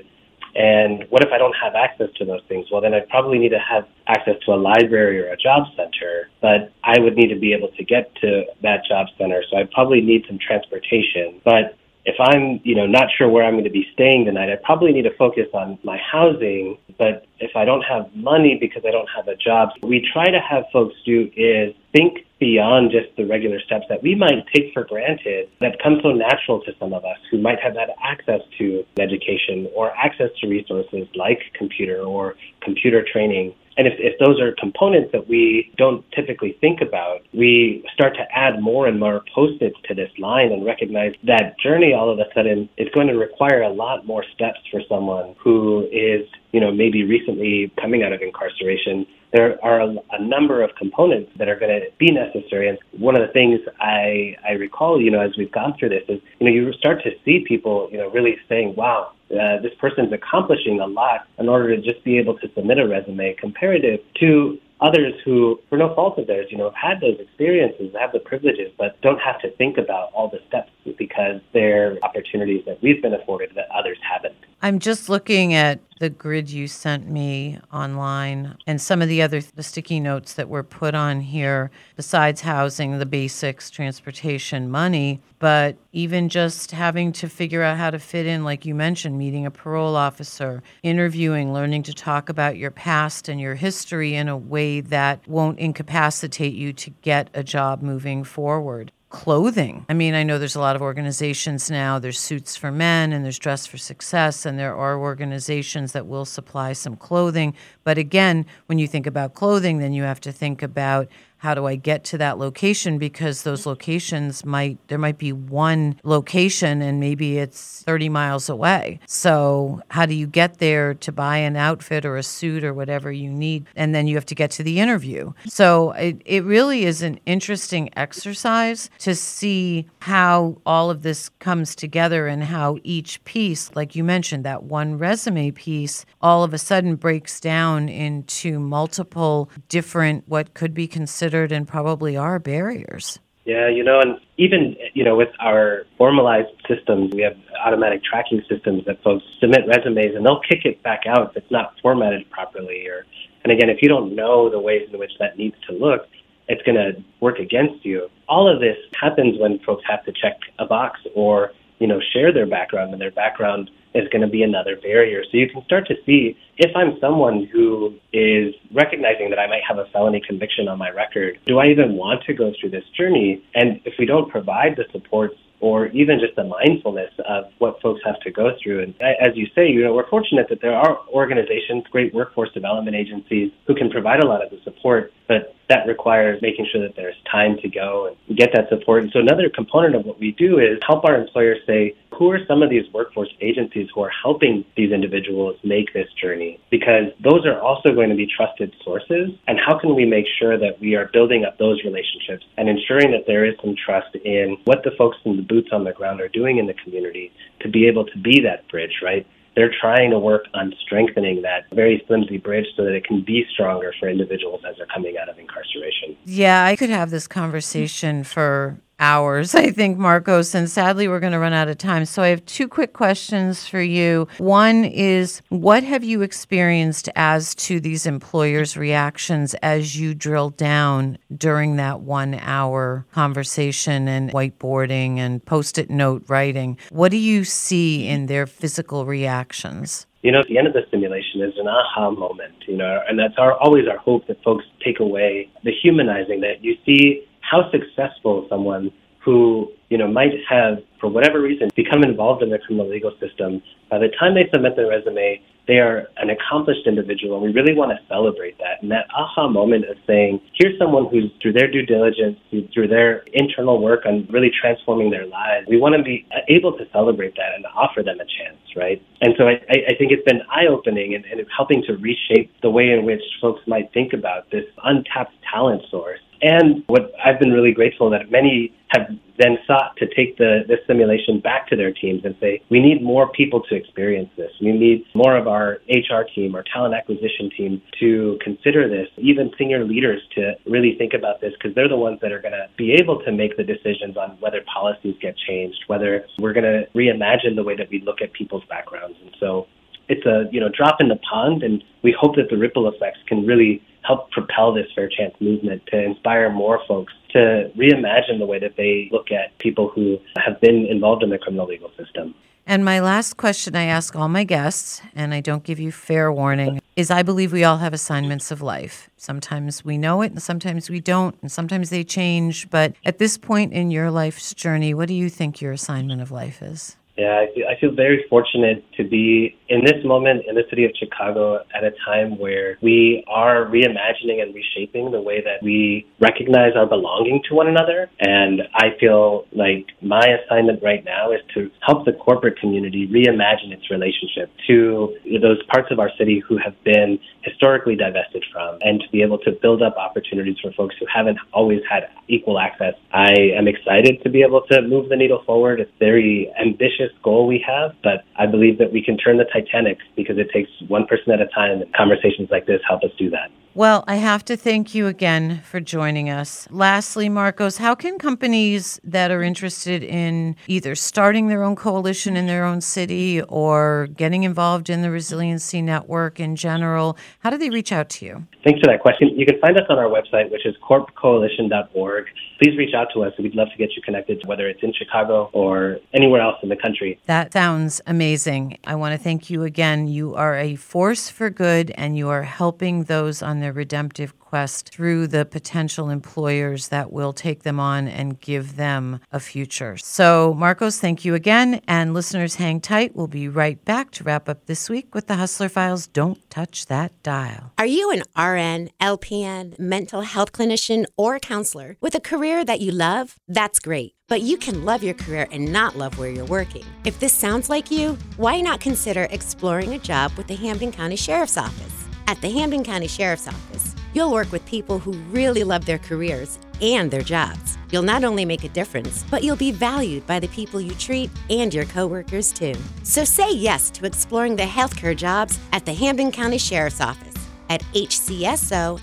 And 0.54 1.04
what 1.10 1.22
if 1.22 1.30
I 1.32 1.38
don't 1.38 1.54
have 1.54 1.74
access 1.74 2.08
to 2.16 2.24
those 2.24 2.42
things? 2.48 2.66
Well, 2.70 2.80
then 2.80 2.94
I 2.94 3.00
probably 3.00 3.38
need 3.38 3.50
to 3.50 3.58
have 3.58 3.86
access 4.06 4.34
to 4.46 4.52
a 4.52 4.58
library 4.58 5.20
or 5.20 5.30
a 5.30 5.36
job 5.36 5.66
center, 5.76 6.28
but 6.40 6.72
I 6.82 6.98
would 6.98 7.16
need 7.16 7.28
to 7.28 7.38
be 7.38 7.52
able 7.52 7.68
to 7.68 7.84
get 7.84 8.14
to 8.16 8.44
that 8.62 8.84
job 8.88 9.06
center. 9.16 9.42
So 9.50 9.56
I 9.56 9.64
probably 9.72 10.00
need 10.00 10.24
some 10.26 10.38
transportation. 10.38 11.40
But 11.44 11.76
if 12.04 12.16
I'm, 12.18 12.60
you 12.64 12.74
know, 12.74 12.86
not 12.86 13.08
sure 13.16 13.28
where 13.28 13.44
I'm 13.44 13.54
going 13.54 13.64
to 13.64 13.70
be 13.70 13.86
staying 13.92 14.24
tonight, 14.24 14.50
I 14.50 14.56
probably 14.64 14.92
need 14.92 15.02
to 15.02 15.14
focus 15.16 15.46
on 15.52 15.78
my 15.84 15.98
housing. 15.98 16.78
But 16.98 17.26
if 17.38 17.54
I 17.54 17.64
don't 17.64 17.82
have 17.82 18.14
money 18.14 18.56
because 18.58 18.82
I 18.86 18.90
don't 18.90 19.08
have 19.14 19.28
a 19.28 19.36
job, 19.36 19.70
what 19.80 19.88
we 19.88 20.08
try 20.12 20.30
to 20.30 20.40
have 20.40 20.64
folks 20.72 20.94
do 21.04 21.30
is 21.36 21.74
think 21.92 22.26
beyond 22.40 22.90
just 22.90 23.14
the 23.16 23.26
regular 23.26 23.60
steps 23.60 23.84
that 23.88 24.02
we 24.02 24.14
might 24.14 24.46
take 24.52 24.72
for 24.72 24.84
granted 24.84 25.48
that 25.60 25.76
come 25.82 26.00
so 26.02 26.10
natural 26.10 26.60
to 26.62 26.72
some 26.80 26.92
of 26.92 27.04
us 27.04 27.18
who 27.30 27.38
might 27.38 27.60
have 27.60 27.76
had 27.76 27.90
access 28.02 28.40
to 28.58 28.84
education 28.98 29.68
or 29.76 29.92
access 29.96 30.30
to 30.40 30.48
resources 30.48 31.06
like 31.14 31.38
computer 31.54 32.00
or 32.00 32.34
computer 32.62 33.04
training. 33.12 33.54
And 33.76 33.86
if, 33.86 33.94
if 33.98 34.18
those 34.18 34.40
are 34.40 34.54
components 34.58 35.10
that 35.12 35.28
we 35.28 35.72
don't 35.76 36.04
typically 36.12 36.56
think 36.60 36.80
about, 36.80 37.20
we 37.32 37.84
start 37.94 38.14
to 38.14 38.24
add 38.34 38.60
more 38.60 38.86
and 38.86 38.98
more 38.98 39.22
post-its 39.34 39.76
to 39.88 39.94
this 39.94 40.10
line 40.18 40.52
and 40.52 40.66
recognize 40.66 41.14
that 41.24 41.58
journey 41.62 41.94
all 41.94 42.10
of 42.10 42.18
a 42.18 42.26
sudden 42.34 42.68
is 42.76 42.88
going 42.94 43.06
to 43.06 43.14
require 43.14 43.62
a 43.62 43.72
lot 43.72 44.06
more 44.06 44.24
steps 44.34 44.58
for 44.70 44.82
someone 44.88 45.34
who 45.38 45.86
is, 45.92 46.26
you 46.52 46.60
know, 46.60 46.72
maybe 46.72 47.04
recently 47.04 47.72
coming 47.80 48.02
out 48.02 48.12
of 48.12 48.22
incarceration 48.22 49.06
there 49.32 49.64
are 49.64 49.80
a, 49.80 49.96
a, 50.12 50.22
number 50.22 50.62
of 50.62 50.74
components 50.76 51.30
that 51.36 51.48
are 51.48 51.58
going 51.58 51.80
to 51.80 51.86
be 51.98 52.10
necessary. 52.10 52.68
And 52.68 52.78
one 52.92 53.14
of 53.14 53.26
the 53.26 53.32
things 53.32 53.60
I, 53.78 54.36
I 54.46 54.52
recall, 54.52 55.00
you 55.00 55.10
know, 55.10 55.20
as 55.20 55.36
we've 55.36 55.52
gone 55.52 55.74
through 55.78 55.90
this 55.90 56.02
is, 56.08 56.20
you 56.38 56.46
know, 56.46 56.52
you 56.52 56.72
start 56.72 57.02
to 57.04 57.10
see 57.24 57.44
people, 57.46 57.88
you 57.92 57.98
know, 57.98 58.10
really 58.10 58.36
saying, 58.48 58.74
wow, 58.76 59.12
uh, 59.30 59.60
this 59.62 59.72
person's 59.80 60.12
accomplishing 60.12 60.80
a 60.80 60.86
lot 60.86 61.28
in 61.38 61.48
order 61.48 61.74
to 61.76 61.80
just 61.80 62.02
be 62.04 62.18
able 62.18 62.36
to 62.38 62.50
submit 62.54 62.78
a 62.78 62.88
resume 62.88 63.34
comparative 63.34 64.00
to 64.18 64.58
others 64.80 65.12
who, 65.24 65.60
for 65.68 65.78
no 65.78 65.94
fault 65.94 66.18
of 66.18 66.26
theirs, 66.26 66.46
you 66.50 66.58
know, 66.58 66.70
have 66.70 66.92
had 66.92 67.00
those 67.00 67.20
experiences, 67.20 67.94
have 67.98 68.12
the 68.12 68.18
privileges, 68.18 68.72
but 68.78 69.00
don't 69.02 69.20
have 69.20 69.38
to 69.40 69.50
think 69.52 69.78
about 69.78 70.10
all 70.12 70.28
the 70.28 70.40
steps 70.48 70.72
because 70.98 71.40
they're 71.52 71.98
opportunities 72.02 72.64
that 72.64 72.82
we've 72.82 73.00
been 73.02 73.14
afforded 73.14 73.52
that 73.54 73.68
others 73.70 73.98
haven't. 74.02 74.34
I'm 74.62 74.78
just 74.78 75.08
looking 75.08 75.54
at 75.54 75.80
the 76.00 76.10
grid 76.10 76.50
you 76.50 76.68
sent 76.68 77.08
me 77.08 77.58
online 77.72 78.58
and 78.66 78.78
some 78.78 79.00
of 79.00 79.08
the 79.08 79.22
other 79.22 79.40
the 79.40 79.62
sticky 79.62 80.00
notes 80.00 80.34
that 80.34 80.50
were 80.50 80.62
put 80.62 80.94
on 80.94 81.20
here 81.20 81.70
besides 81.96 82.42
housing 82.42 82.98
the 82.98 83.06
basics 83.06 83.70
transportation 83.70 84.70
money. 84.70 85.22
But 85.38 85.76
even 85.92 86.28
just 86.28 86.72
having 86.72 87.12
to 87.12 87.28
figure 87.30 87.62
out 87.62 87.78
how 87.78 87.90
to 87.90 87.98
fit 87.98 88.26
in 88.26 88.44
like 88.44 88.66
you 88.66 88.74
mentioned 88.74 89.16
meeting 89.16 89.46
a 89.46 89.50
parole 89.50 89.96
officer 89.96 90.62
interviewing 90.82 91.54
learning 91.54 91.84
to 91.84 91.94
talk 91.94 92.28
about 92.28 92.58
your 92.58 92.70
past 92.70 93.30
and 93.30 93.40
your 93.40 93.54
history 93.54 94.14
in 94.14 94.28
a 94.28 94.36
way 94.36 94.82
that 94.82 95.26
won't 95.26 95.58
incapacitate 95.58 96.52
you 96.52 96.74
to 96.74 96.90
get 97.00 97.30
a 97.32 97.42
job 97.42 97.80
moving 97.80 98.24
forward 98.24 98.92
clothing. 99.10 99.84
I 99.88 99.94
mean, 99.94 100.14
I 100.14 100.22
know 100.22 100.38
there's 100.38 100.54
a 100.54 100.60
lot 100.60 100.76
of 100.76 100.82
organizations 100.82 101.70
now, 101.70 101.98
there's 101.98 102.18
Suits 102.18 102.56
for 102.56 102.70
Men 102.70 103.12
and 103.12 103.24
there's 103.24 103.38
Dress 103.38 103.66
for 103.66 103.76
Success, 103.76 104.46
and 104.46 104.58
there 104.58 104.74
are 104.74 104.98
organizations 104.98 105.92
that 105.92 106.06
will 106.06 106.24
supply 106.24 106.72
some 106.72 106.96
clothing. 106.96 107.54
But 107.84 107.98
again, 107.98 108.46
when 108.66 108.78
you 108.78 108.86
think 108.86 109.06
about 109.06 109.34
clothing, 109.34 109.78
then 109.78 109.92
you 109.92 110.04
have 110.04 110.20
to 110.22 110.32
think 110.32 110.62
about 110.62 111.08
how 111.40 111.54
do 111.54 111.66
I 111.66 111.74
get 111.74 112.04
to 112.04 112.18
that 112.18 112.38
location 112.38 112.98
because 112.98 113.42
those 113.42 113.64
locations 113.64 114.44
might 114.44 114.76
there 114.88 114.98
might 114.98 115.16
be 115.16 115.32
one 115.32 115.98
location 116.04 116.82
and 116.82 117.00
maybe 117.00 117.38
it's 117.38 117.82
30 117.82 118.10
miles 118.10 118.50
away. 118.50 119.00
So, 119.06 119.80
how 119.88 120.04
do 120.04 120.14
you 120.14 120.26
get 120.26 120.58
there 120.58 120.92
to 120.94 121.10
buy 121.10 121.38
an 121.38 121.56
outfit 121.56 122.04
or 122.04 122.16
a 122.16 122.22
suit 122.22 122.62
or 122.62 122.74
whatever 122.74 123.10
you 123.10 123.30
need 123.30 123.64
and 123.74 123.94
then 123.94 124.06
you 124.06 124.16
have 124.16 124.26
to 124.26 124.34
get 124.34 124.50
to 124.52 124.62
the 124.62 124.80
interview. 124.80 125.32
So, 125.48 125.92
it, 125.92 126.20
it 126.26 126.44
really 126.44 126.84
is 126.84 127.00
an 127.00 127.18
interesting 127.24 127.88
exercise 127.96 128.90
to 128.98 129.14
see 129.14 129.88
how 130.00 130.58
all 130.66 130.90
of 130.90 131.02
this 131.02 131.30
comes 131.38 131.74
together 131.74 132.26
and 132.26 132.44
how 132.44 132.76
each 132.84 133.24
piece, 133.24 133.74
like 133.74 133.96
you 133.96 134.04
mentioned, 134.04 134.44
that 134.44 134.64
one 134.64 134.98
resume 134.98 135.52
piece 135.52 136.04
all 136.20 136.44
of 136.44 136.52
a 136.52 136.58
sudden 136.58 136.96
breaks 136.96 137.40
down 137.40 137.88
into 137.88 138.60
multiple 138.60 139.48
different 139.70 140.24
what 140.28 140.52
could 140.52 140.74
be 140.74 140.86
considered 140.86 141.29
considered 141.30 141.52
and 141.52 141.66
probably 141.66 142.16
are 142.16 142.38
barriers. 142.38 143.18
Yeah, 143.44 143.68
you 143.68 143.82
know, 143.82 144.00
and 144.00 144.18
even 144.36 144.76
you 144.94 145.04
know, 145.04 145.16
with 145.16 145.30
our 145.40 145.84
formalized 145.96 146.50
systems, 146.68 147.12
we 147.14 147.22
have 147.22 147.36
automatic 147.64 148.02
tracking 148.04 148.42
systems 148.48 148.84
that 148.86 149.02
folks 149.02 149.24
submit 149.40 149.60
resumes 149.66 150.14
and 150.14 150.24
they'll 150.26 150.40
kick 150.40 150.64
it 150.64 150.82
back 150.82 151.00
out 151.08 151.30
if 151.30 151.36
it's 151.36 151.50
not 151.50 151.72
formatted 151.82 152.28
properly. 152.30 152.86
Or, 152.86 153.06
and 153.44 153.52
again, 153.52 153.70
if 153.70 153.78
you 153.80 153.88
don't 153.88 154.14
know 154.14 154.50
the 154.50 154.60
ways 154.60 154.88
in 154.92 154.98
which 154.98 155.12
that 155.18 155.38
needs 155.38 155.56
to 155.68 155.74
look, 155.74 156.02
it's 156.48 156.62
going 156.62 156.76
to 156.76 157.02
work 157.20 157.38
against 157.38 157.84
you. 157.84 158.08
All 158.28 158.52
of 158.52 158.60
this 158.60 158.76
happens 159.00 159.38
when 159.40 159.58
folks 159.60 159.84
have 159.88 160.04
to 160.04 160.12
check 160.12 160.38
a 160.58 160.66
box 160.66 161.00
or 161.14 161.52
you 161.78 161.86
know 161.86 162.00
share 162.12 162.32
their 162.32 162.46
background, 162.46 162.92
and 162.92 163.00
their 163.00 163.10
background 163.12 163.70
is 163.94 164.08
going 164.08 164.22
to 164.22 164.28
be 164.28 164.42
another 164.42 164.76
barrier. 164.76 165.22
So 165.24 165.36
you 165.36 165.48
can 165.48 165.64
start 165.64 165.86
to 165.88 165.94
see 166.06 166.36
if 166.56 166.74
I'm 166.76 166.98
someone 167.00 167.46
who 167.46 167.94
is 168.12 168.54
recognizing 168.72 169.30
that 169.30 169.38
I 169.38 169.46
might 169.46 169.62
have 169.66 169.78
a 169.78 169.86
felony 169.86 170.20
conviction 170.26 170.68
on 170.68 170.78
my 170.78 170.90
record, 170.90 171.38
do 171.46 171.58
I 171.58 171.66
even 171.66 171.94
want 171.94 172.24
to 172.24 172.34
go 172.34 172.52
through 172.58 172.70
this 172.70 172.84
journey? 172.96 173.42
And 173.54 173.80
if 173.84 173.94
we 173.98 174.06
don't 174.06 174.30
provide 174.30 174.76
the 174.76 174.84
supports 174.92 175.36
or 175.60 175.88
even 175.88 176.18
just 176.18 176.34
the 176.36 176.44
mindfulness 176.44 177.12
of 177.28 177.44
what 177.58 177.80
folks 177.82 178.00
have 178.04 178.18
to 178.20 178.30
go 178.30 178.50
through. 178.62 178.82
And 178.82 178.94
as 179.02 179.36
you 179.36 179.46
say, 179.54 179.68
you 179.68 179.84
know, 179.84 179.94
we're 179.94 180.08
fortunate 180.08 180.48
that 180.48 180.60
there 180.62 180.74
are 180.74 181.00
organizations, 181.08 181.84
great 181.90 182.14
workforce 182.14 182.50
development 182.52 182.96
agencies 182.96 183.52
who 183.66 183.74
can 183.74 183.90
provide 183.90 184.20
a 184.24 184.26
lot 184.26 184.42
of 184.42 184.50
the 184.50 184.58
support, 184.64 185.12
but 185.28 185.54
that 185.68 185.86
requires 185.86 186.40
making 186.42 186.66
sure 186.72 186.80
that 186.82 186.96
there's 186.96 187.14
time 187.30 187.58
to 187.58 187.68
go 187.68 188.16
and 188.28 188.36
get 188.36 188.50
that 188.54 188.68
support. 188.70 189.02
And 189.02 189.12
so 189.12 189.20
another 189.20 189.50
component 189.50 189.94
of 189.94 190.04
what 190.04 190.18
we 190.18 190.32
do 190.32 190.58
is 190.58 190.80
help 190.86 191.04
our 191.04 191.14
employers 191.14 191.58
say, 191.66 191.94
who 192.12 192.30
are 192.30 192.40
some 192.46 192.62
of 192.62 192.70
these 192.70 192.84
workforce 192.92 193.32
agencies 193.40 193.88
who 193.94 194.02
are 194.02 194.12
helping 194.22 194.64
these 194.76 194.92
individuals 194.92 195.56
make 195.64 195.92
this 195.92 196.08
journey? 196.20 196.60
Because 196.70 197.04
those 197.22 197.46
are 197.46 197.60
also 197.60 197.94
going 197.94 198.10
to 198.10 198.16
be 198.16 198.26
trusted 198.26 198.74
sources. 198.84 199.30
And 199.46 199.58
how 199.58 199.78
can 199.78 199.94
we 199.94 200.04
make 200.04 200.26
sure 200.38 200.58
that 200.58 200.80
we 200.80 200.94
are 200.94 201.08
building 201.12 201.44
up 201.44 201.58
those 201.58 201.82
relationships 201.84 202.44
and 202.56 202.68
ensuring 202.68 203.10
that 203.12 203.24
there 203.26 203.44
is 203.44 203.54
some 203.62 203.74
trust 203.74 204.14
in 204.24 204.56
what 204.64 204.82
the 204.84 204.90
folks 204.98 205.16
in 205.24 205.36
the 205.36 205.42
boots 205.42 205.68
on 205.72 205.84
the 205.84 205.92
ground 205.92 206.20
are 206.20 206.28
doing 206.28 206.58
in 206.58 206.66
the 206.66 206.74
community 206.74 207.32
to 207.60 207.68
be 207.68 207.86
able 207.86 208.04
to 208.04 208.18
be 208.18 208.40
that 208.40 208.68
bridge, 208.68 209.00
right? 209.02 209.26
They're 209.56 209.74
trying 209.80 210.10
to 210.10 210.18
work 210.18 210.44
on 210.54 210.72
strengthening 210.80 211.42
that 211.42 211.64
very 211.74 212.02
flimsy 212.06 212.38
bridge 212.38 212.66
so 212.76 212.84
that 212.84 212.94
it 212.94 213.04
can 213.04 213.22
be 213.24 213.44
stronger 213.52 213.92
for 213.98 214.08
individuals 214.08 214.62
as 214.68 214.76
they're 214.76 214.86
coming 214.86 215.16
out 215.18 215.28
of 215.28 215.38
incarceration. 215.38 216.16
Yeah, 216.24 216.64
I 216.64 216.76
could 216.76 216.90
have 216.90 217.10
this 217.10 217.26
conversation 217.26 218.22
for 218.22 218.78
hours, 219.00 219.54
I 219.54 219.70
think, 219.70 219.98
Marcos. 219.98 220.54
And 220.54 220.70
sadly, 220.70 221.08
we're 221.08 221.20
going 221.20 221.32
to 221.32 221.38
run 221.38 221.52
out 221.52 221.68
of 221.68 221.78
time. 221.78 222.04
So 222.04 222.22
I 222.22 222.28
have 222.28 222.44
two 222.46 222.68
quick 222.68 222.92
questions 222.92 223.66
for 223.66 223.80
you. 223.80 224.28
One 224.38 224.84
is 224.84 225.42
what 225.48 225.82
have 225.82 226.04
you 226.04 226.22
experienced 226.22 227.08
as 227.16 227.54
to 227.56 227.80
these 227.80 228.06
employers' 228.06 228.76
reactions 228.76 229.54
as 229.54 229.98
you 229.98 230.14
drill 230.14 230.50
down 230.50 231.18
during 231.36 231.76
that 231.76 232.00
one 232.00 232.34
hour 232.34 233.06
conversation 233.12 234.06
and 234.06 234.30
whiteboarding 234.30 235.16
and 235.18 235.44
post 235.44 235.78
it 235.78 235.90
note 235.90 236.22
writing? 236.28 236.78
What 236.90 237.10
do 237.10 237.16
you 237.16 237.44
see 237.44 238.06
in 238.06 238.26
their 238.26 238.46
physical 238.46 239.06
reactions? 239.06 240.06
you 240.22 240.30
know, 240.30 240.40
at 240.40 240.48
the 240.48 240.58
end 240.58 240.66
of 240.66 240.74
the 240.74 240.82
simulation 240.90 241.40
is 241.40 241.54
an 241.56 241.66
aha 241.66 242.10
moment, 242.10 242.52
you 242.66 242.76
know, 242.76 243.00
and 243.08 243.18
that's 243.18 243.34
our, 243.38 243.54
always 243.54 243.88
our 243.88 243.96
hope 243.96 244.26
that 244.26 244.42
folks 244.42 244.64
take 244.84 245.00
away 245.00 245.50
the 245.64 245.72
humanizing 245.82 246.40
that 246.42 246.62
you 246.62 246.76
see 246.84 247.26
how 247.50 247.70
successful 247.70 248.46
someone 248.48 248.92
who 249.24 249.70
you 249.88 249.98
know 249.98 250.06
might 250.06 250.32
have 250.48 250.78
for 251.00 251.10
whatever 251.10 251.40
reason 251.40 251.68
become 251.74 252.02
involved 252.02 252.42
in 252.42 252.50
the 252.50 252.58
criminal 252.58 252.88
legal 252.88 253.12
system 253.20 253.62
by 253.90 253.98
the 253.98 254.08
time 254.18 254.34
they 254.34 254.48
submit 254.52 254.76
their 254.76 254.88
resume 254.88 255.42
they 255.70 255.78
are 255.78 256.08
an 256.16 256.30
accomplished 256.30 256.86
individual 256.86 257.36
and 257.36 257.44
we 257.44 257.52
really 257.52 257.74
want 257.74 257.92
to 257.92 257.98
celebrate 258.08 258.58
that. 258.58 258.82
And 258.82 258.90
that 258.90 259.06
aha 259.14 259.46
moment 259.46 259.84
of 259.88 259.96
saying 260.04 260.40
here's 260.58 260.76
someone 260.78 261.06
who's 261.10 261.30
through 261.40 261.52
their 261.52 261.70
due 261.70 261.86
diligence 261.86 262.38
through 262.74 262.88
their 262.88 263.24
internal 263.34 263.80
work 263.80 264.04
on 264.04 264.26
really 264.30 264.50
transforming 264.50 265.10
their 265.10 265.26
lives 265.26 265.66
we 265.68 265.78
want 265.78 265.94
to 265.96 266.02
be 266.02 266.26
able 266.48 266.76
to 266.76 266.84
celebrate 266.92 267.34
that 267.36 267.54
and 267.54 267.64
offer 267.66 268.02
them 268.02 268.18
a 268.18 268.24
chance 268.24 268.58
right? 268.76 269.02
And 269.20 269.34
so 269.38 269.46
i, 269.46 269.60
I 269.90 269.94
think 269.98 270.10
it's 270.10 270.24
been 270.24 270.42
eye-opening 270.50 271.14
and, 271.14 271.24
and 271.26 271.40
helping 271.54 271.82
to 271.86 271.92
reshape 271.96 272.50
the 272.62 272.70
way 272.70 272.90
in 272.90 273.04
which 273.04 273.22
folks 273.40 273.60
might 273.66 273.92
think 273.92 274.12
about 274.12 274.50
this 274.50 274.64
untapped 274.82 275.34
talent 275.52 275.82
source 275.90 276.20
And 276.42 276.82
what 276.86 277.12
I've 277.24 277.38
been 277.38 277.52
really 277.52 277.72
grateful 277.72 278.10
that 278.10 278.30
many 278.30 278.72
have 278.88 279.08
then 279.38 279.56
sought 279.66 279.96
to 279.96 280.06
take 280.14 280.36
the 280.36 280.64
this 280.66 280.78
simulation 280.86 281.40
back 281.40 281.68
to 281.68 281.76
their 281.76 281.92
teams 281.92 282.24
and 282.24 282.34
say, 282.40 282.62
we 282.70 282.80
need 282.80 283.02
more 283.02 283.30
people 283.30 283.62
to 283.68 283.74
experience 283.74 284.30
this. 284.36 284.50
We 284.60 284.72
need 284.72 285.04
more 285.14 285.36
of 285.36 285.46
our 285.46 285.78
HR 285.88 286.22
team, 286.34 286.54
our 286.54 286.64
talent 286.72 286.94
acquisition 286.94 287.50
team 287.56 287.82
to 288.00 288.38
consider 288.42 288.88
this, 288.88 289.08
even 289.18 289.50
senior 289.58 289.84
leaders 289.84 290.20
to 290.34 290.54
really 290.66 290.96
think 290.98 291.14
about 291.14 291.40
this 291.40 291.52
because 291.54 291.74
they're 291.74 291.88
the 291.88 291.96
ones 291.96 292.18
that 292.22 292.32
are 292.32 292.40
going 292.40 292.52
to 292.52 292.68
be 292.76 292.92
able 292.92 293.22
to 293.22 293.32
make 293.32 293.56
the 293.56 293.64
decisions 293.64 294.16
on 294.16 294.36
whether 294.40 294.60
policies 294.72 295.14
get 295.20 295.36
changed, 295.36 295.78
whether 295.86 296.26
we're 296.38 296.52
going 296.52 296.64
to 296.64 296.86
reimagine 296.94 297.54
the 297.54 297.64
way 297.64 297.76
that 297.76 297.88
we 297.90 298.00
look 298.00 298.20
at 298.20 298.32
people's 298.32 298.64
backgrounds. 298.68 299.16
And 299.22 299.34
so 299.38 299.66
it's 300.10 300.26
a 300.26 300.48
you 300.52 300.60
know 300.60 300.68
drop 300.68 301.00
in 301.00 301.08
the 301.08 301.16
pond, 301.16 301.62
and 301.62 301.82
we 302.02 302.14
hope 302.18 302.36
that 302.36 302.50
the 302.50 302.56
ripple 302.56 302.88
effects 302.88 303.18
can 303.26 303.46
really 303.46 303.82
help 304.02 304.30
propel 304.30 304.72
this 304.72 304.86
fair 304.94 305.08
chance 305.08 305.34
movement 305.40 305.82
to 305.86 306.02
inspire 306.02 306.50
more 306.50 306.80
folks 306.88 307.12
to 307.30 307.70
reimagine 307.76 308.38
the 308.38 308.46
way 308.46 308.58
that 308.58 308.76
they 308.76 309.08
look 309.12 309.30
at 309.30 309.56
people 309.58 309.88
who 309.88 310.18
have 310.36 310.60
been 310.60 310.86
involved 310.86 311.22
in 311.22 311.30
the 311.30 311.38
criminal 311.38 311.66
legal 311.66 311.90
system. 311.96 312.34
And 312.66 312.84
my 312.84 313.00
last 313.00 313.36
question 313.36 313.74
I 313.74 313.84
ask 313.84 314.14
all 314.14 314.28
my 314.28 314.44
guests, 314.44 315.02
and 315.14 315.34
I 315.34 315.40
don't 315.40 315.64
give 315.64 315.80
you 315.80 315.90
fair 315.90 316.32
warning, 316.32 316.80
is 316.94 317.10
I 317.10 317.22
believe 317.22 317.52
we 317.52 317.64
all 317.64 317.78
have 317.78 317.92
assignments 317.92 318.50
of 318.50 318.62
life. 318.62 319.10
Sometimes 319.16 319.84
we 319.84 319.98
know 319.98 320.22
it 320.22 320.32
and 320.32 320.42
sometimes 320.42 320.88
we 320.88 321.00
don't, 321.00 321.36
and 321.42 321.50
sometimes 321.50 321.90
they 321.90 322.04
change. 322.04 322.70
But 322.70 322.94
at 323.04 323.18
this 323.18 323.36
point 323.38 323.72
in 323.72 323.90
your 323.90 324.10
life's 324.10 324.54
journey, 324.54 324.94
what 324.94 325.08
do 325.08 325.14
you 325.14 325.28
think 325.28 325.60
your 325.60 325.72
assignment 325.72 326.22
of 326.22 326.30
life 326.30 326.62
is? 326.62 326.96
Yeah, 327.16 327.40
I 327.40 327.54
feel, 327.54 327.66
I 327.66 327.80
feel 327.80 327.92
very 327.92 328.24
fortunate 328.30 328.84
to 328.96 329.04
be 329.04 329.56
in 329.70 329.84
this 329.84 330.04
moment 330.04 330.42
in 330.48 330.56
the 330.56 330.64
city 330.68 330.84
of 330.84 330.90
Chicago 330.98 331.62
at 331.74 331.84
a 331.84 331.92
time 332.04 332.36
where 332.38 332.76
we 332.82 333.24
are 333.28 333.66
reimagining 333.66 334.42
and 334.42 334.52
reshaping 334.52 335.12
the 335.12 335.20
way 335.20 335.40
that 335.40 335.62
we 335.62 336.06
recognize 336.18 336.72
our 336.76 336.86
belonging 336.86 337.40
to 337.48 337.54
one 337.54 337.68
another. 337.68 338.10
And 338.18 338.62
I 338.74 338.96
feel 338.98 339.46
like 339.52 339.86
my 340.02 340.26
assignment 340.26 340.82
right 340.82 341.04
now 341.04 341.30
is 341.30 341.40
to 341.54 341.70
help 341.86 342.04
the 342.04 342.12
corporate 342.12 342.58
community 342.58 343.06
reimagine 343.06 343.72
its 343.72 343.90
relationship 343.90 344.50
to 344.66 345.16
those 345.40 345.62
parts 345.72 345.88
of 345.92 346.00
our 346.00 346.10
city 346.18 346.42
who 346.46 346.58
have 346.58 346.74
been 346.84 347.18
historically 347.42 347.94
divested 347.94 348.44
from 348.52 348.76
and 348.82 349.00
to 349.00 349.08
be 349.10 349.22
able 349.22 349.38
to 349.38 349.52
build 349.62 349.82
up 349.82 349.96
opportunities 349.96 350.56
for 350.60 350.72
folks 350.72 350.96
who 350.98 351.06
haven't 351.06 351.38
always 351.52 351.80
had 351.88 352.08
equal 352.26 352.58
access. 352.58 352.94
I 353.12 353.32
am 353.56 353.68
excited 353.68 354.20
to 354.24 354.30
be 354.30 354.42
able 354.42 354.62
to 354.62 354.82
move 354.82 355.08
the 355.08 355.16
needle 355.16 355.42
forward. 355.46 355.80
It's 355.80 355.90
a 355.90 355.98
very 356.04 356.52
ambitious 356.60 357.12
goal 357.22 357.46
we 357.46 357.64
have, 357.66 357.92
but 358.02 358.24
I 358.36 358.46
believe 358.46 358.78
that 358.78 358.92
we 358.92 359.02
can 359.02 359.16
turn 359.16 359.38
the 359.38 359.44
Titanic 359.60 359.98
because 360.16 360.38
it 360.38 360.48
takes 360.52 360.70
one 360.88 361.06
person 361.06 361.32
at 361.32 361.40
a 361.40 361.46
time 361.46 361.82
and 361.82 361.94
conversations 361.94 362.48
like 362.50 362.66
this 362.66 362.80
help 362.88 363.02
us 363.02 363.10
do 363.18 363.30
that. 363.30 363.50
Well, 363.72 364.02
I 364.08 364.16
have 364.16 364.44
to 364.46 364.56
thank 364.56 364.96
you 364.96 365.06
again 365.06 365.60
for 365.62 365.78
joining 365.78 366.28
us. 366.28 366.66
Lastly, 366.72 367.28
Marcos, 367.28 367.76
how 367.76 367.94
can 367.94 368.18
companies 368.18 369.00
that 369.04 369.30
are 369.30 369.44
interested 369.44 370.02
in 370.02 370.56
either 370.66 370.96
starting 370.96 371.46
their 371.46 371.62
own 371.62 371.76
coalition 371.76 372.36
in 372.36 372.48
their 372.48 372.64
own 372.64 372.80
city 372.80 373.40
or 373.42 374.08
getting 374.16 374.42
involved 374.42 374.90
in 374.90 375.02
the 375.02 375.10
Resiliency 375.10 375.82
Network 375.82 376.40
in 376.40 376.56
general, 376.56 377.16
how 377.38 377.50
do 377.50 377.56
they 377.56 377.70
reach 377.70 377.92
out 377.92 378.08
to 378.10 378.26
you? 378.26 378.44
Thanks 378.64 378.80
for 378.80 378.88
that 378.88 379.00
question. 379.00 379.28
You 379.38 379.46
can 379.46 379.60
find 379.60 379.76
us 379.76 379.86
on 379.88 379.98
our 379.98 380.08
website, 380.08 380.50
which 380.50 380.66
is 380.66 380.74
corpcoalition.org. 380.82 382.26
Please 382.60 382.76
reach 382.76 382.92
out 382.92 383.06
to 383.14 383.22
us. 383.22 383.32
We'd 383.38 383.54
love 383.54 383.68
to 383.70 383.76
get 383.78 383.94
you 383.94 384.02
connected, 384.02 384.42
whether 384.46 384.68
it's 384.68 384.82
in 384.82 384.92
Chicago 384.92 385.48
or 385.52 385.98
anywhere 386.12 386.42
else 386.42 386.56
in 386.62 386.68
the 386.68 386.76
country. 386.76 387.20
That 387.26 387.52
sounds 387.52 388.00
amazing. 388.06 388.78
I 388.84 388.96
want 388.96 389.16
to 389.16 389.22
thank 389.22 389.48
you 389.48 389.62
again. 389.62 390.08
You 390.08 390.34
are 390.34 390.56
a 390.56 390.74
force 390.74 391.30
for 391.30 391.48
good 391.48 391.92
and 391.94 392.18
you 392.18 392.28
are 392.28 392.42
helping 392.42 393.04
those 393.04 393.42
on 393.42 393.59
their 393.60 393.72
redemptive 393.72 394.38
quest 394.38 394.88
through 394.90 395.28
the 395.28 395.44
potential 395.44 396.10
employers 396.10 396.88
that 396.88 397.12
will 397.12 397.32
take 397.32 397.62
them 397.62 397.78
on 397.78 398.08
and 398.08 398.40
give 398.40 398.76
them 398.76 399.20
a 399.30 399.38
future. 399.38 399.96
So, 399.96 400.54
Marcos, 400.54 400.98
thank 400.98 401.24
you 401.24 401.34
again. 401.34 401.80
And 401.86 402.14
listeners, 402.14 402.56
hang 402.56 402.80
tight. 402.80 403.14
We'll 403.14 403.28
be 403.28 403.48
right 403.48 403.82
back 403.84 404.10
to 404.12 404.24
wrap 404.24 404.48
up 404.48 404.66
this 404.66 404.90
week 404.90 405.14
with 405.14 405.28
the 405.28 405.36
Hustler 405.36 405.68
Files. 405.68 406.06
Don't 406.06 406.48
touch 406.50 406.86
that 406.86 407.12
dial. 407.22 407.72
Are 407.78 407.86
you 407.86 408.10
an 408.10 408.22
RN, 408.36 408.90
LPN, 409.00 409.78
mental 409.78 410.22
health 410.22 410.52
clinician, 410.52 411.04
or 411.16 411.38
counselor 411.38 411.96
with 412.00 412.14
a 412.14 412.20
career 412.20 412.64
that 412.64 412.80
you 412.80 412.90
love? 412.90 413.36
That's 413.46 413.78
great. 413.78 414.14
But 414.28 414.42
you 414.42 414.56
can 414.56 414.84
love 414.84 415.02
your 415.02 415.14
career 415.14 415.48
and 415.50 415.72
not 415.72 415.96
love 415.96 416.18
where 416.18 416.30
you're 416.30 416.44
working. 416.44 416.84
If 417.04 417.18
this 417.18 417.32
sounds 417.32 417.68
like 417.68 417.90
you, 417.90 418.16
why 418.36 418.60
not 418.60 418.80
consider 418.80 419.26
exploring 419.30 419.92
a 419.92 419.98
job 419.98 420.32
with 420.36 420.46
the 420.46 420.54
Hampden 420.54 420.92
County 420.92 421.16
Sheriff's 421.16 421.56
Office? 421.56 422.09
At 422.30 422.40
the 422.40 422.48
Hampden 422.48 422.84
County 422.84 423.08
Sheriff's 423.08 423.48
Office, 423.48 423.96
you'll 424.14 424.30
work 424.30 424.52
with 424.52 424.64
people 424.64 425.00
who 425.00 425.14
really 425.32 425.64
love 425.64 425.84
their 425.84 425.98
careers 425.98 426.60
and 426.80 427.10
their 427.10 427.22
jobs. 427.22 427.76
You'll 427.90 428.04
not 428.04 428.22
only 428.22 428.44
make 428.44 428.62
a 428.62 428.68
difference, 428.68 429.24
but 429.32 429.42
you'll 429.42 429.56
be 429.56 429.72
valued 429.72 430.24
by 430.28 430.38
the 430.38 430.46
people 430.46 430.80
you 430.80 430.92
treat 430.92 431.28
and 431.50 431.74
your 431.74 431.86
coworkers 431.86 432.52
too. 432.52 432.76
So 433.02 433.24
say 433.24 433.52
yes 433.52 433.90
to 433.90 434.06
exploring 434.06 434.54
the 434.54 434.62
healthcare 434.62 435.16
jobs 435.16 435.58
at 435.72 435.84
the 435.84 435.92
Hampden 435.92 436.30
County 436.30 436.58
Sheriff's 436.58 437.00
Office 437.00 437.34
at 437.68 437.82
hcsoma.org 437.94 439.00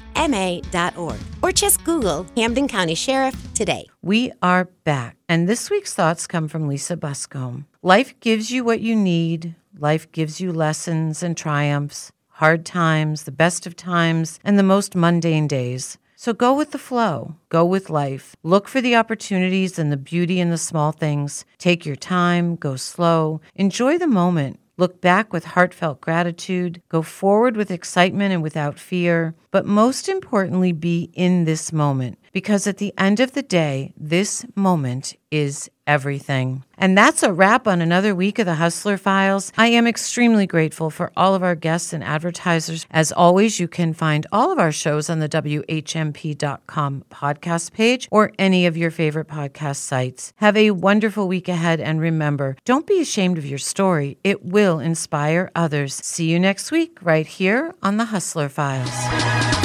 or 1.42 1.52
just 1.52 1.84
Google 1.84 2.26
Hampden 2.38 2.70
County 2.70 2.96
Sheriff 2.96 3.36
today. 3.54 3.88
We 4.02 4.32
are 4.42 4.70
back, 4.86 5.18
and 5.28 5.50
this 5.50 5.70
week's 5.70 5.94
thoughts 5.94 6.28
come 6.28 6.48
from 6.48 6.70
Lisa 6.70 6.96
Buscombe. 6.96 7.66
Life 7.84 8.18
gives 8.22 8.52
you 8.52 8.64
what 8.64 8.80
you 8.80 8.96
need, 8.96 9.56
life 9.78 10.10
gives 10.14 10.40
you 10.40 10.54
lessons 10.54 11.22
and 11.22 11.36
triumphs 11.36 12.14
hard 12.38 12.64
times, 12.64 13.24
the 13.24 13.32
best 13.32 13.66
of 13.66 13.76
times, 13.76 14.40
and 14.44 14.60
the 14.60 14.64
most 14.64 14.96
mundane 14.96 15.48
days. 15.48 15.98
So 16.16 16.34
go 16.34 16.54
with 16.56 16.70
the 16.70 16.78
flow, 16.78 17.36
go 17.50 17.66
with 17.66 17.90
life. 17.90 18.36
Look 18.44 18.68
for 18.68 18.80
the 18.80 18.96
opportunities 18.96 19.80
and 19.80 19.92
the 19.92 19.98
beauty 19.98 20.40
in 20.40 20.52
the 20.52 20.58
small 20.58 20.92
things. 20.92 21.46
Take 21.58 21.84
your 21.84 21.96
time, 21.96 22.56
go 22.56 22.76
slow, 22.76 23.42
enjoy 23.56 23.98
the 23.98 24.08
moment. 24.08 24.60
Look 24.78 25.02
back 25.02 25.34
with 25.34 25.46
heartfelt 25.46 26.00
gratitude, 26.00 26.80
go 26.90 27.02
forward 27.02 27.58
with 27.58 27.72
excitement 27.72 28.32
and 28.32 28.44
without 28.44 28.78
fear, 28.78 29.34
but 29.50 29.66
most 29.66 30.08
importantly, 30.08 30.72
be 30.72 31.10
in 31.14 31.46
this 31.46 31.74
moment 31.74 32.20
because 32.32 32.68
at 32.68 32.78
the 32.78 32.94
end 33.00 33.20
of 33.20 33.32
the 33.32 33.42
day, 33.42 33.94
this 33.98 34.46
moment 34.56 35.16
is 35.32 35.72
everything. 35.88 36.64
And 36.78 36.96
that's 36.96 37.24
a 37.24 37.34
wrap 37.34 37.68
on 37.68 37.82
another 37.82 38.14
week 38.14 38.38
of 38.38 38.46
the 38.46 38.56
Hustler 38.56 38.98
Files. 38.98 39.52
I 39.58 39.68
am 39.68 39.88
extremely 39.88 40.46
grateful 40.46 40.92
for 40.92 41.12
all 41.18 41.34
of 41.34 41.42
our 41.42 41.56
guests 41.56 41.92
and 41.92 42.04
advertisers. 42.04 42.86
As 42.92 43.12
always, 43.12 43.60
you 43.60 43.68
can 43.68 43.94
find 43.94 44.28
all 44.32 44.52
of 44.52 44.60
our 44.60 44.72
shows 44.72 45.10
on 45.10 45.18
the 45.20 45.30
WHMP.com 45.30 47.06
podcast 47.10 47.74
page 47.74 48.08
or 48.12 48.32
any 48.38 48.68
of 48.68 48.78
your 48.78 48.92
favorite 48.92 49.28
podcast 49.28 49.78
sites. 49.78 50.34
Have 50.36 50.56
a 50.56 50.72
wonderful 50.72 51.28
week 51.28 51.50
ahead, 51.50 51.80
and 51.80 52.00
remember, 52.00 52.58
don't 52.64 52.86
be 52.86 53.02
ashamed 53.02 53.40
of 53.40 53.46
your 53.46 53.58
story. 53.58 54.18
It 54.24 54.46
will 54.46 54.80
inspire 54.80 55.50
others. 55.56 55.96
See 55.96 56.30
you 56.30 56.40
next 56.40 56.72
week, 56.72 57.00
right 57.02 57.26
here 57.26 57.74
on 57.82 57.98
the 57.98 58.06
Hustler 58.06 58.50
Files. 58.50 59.57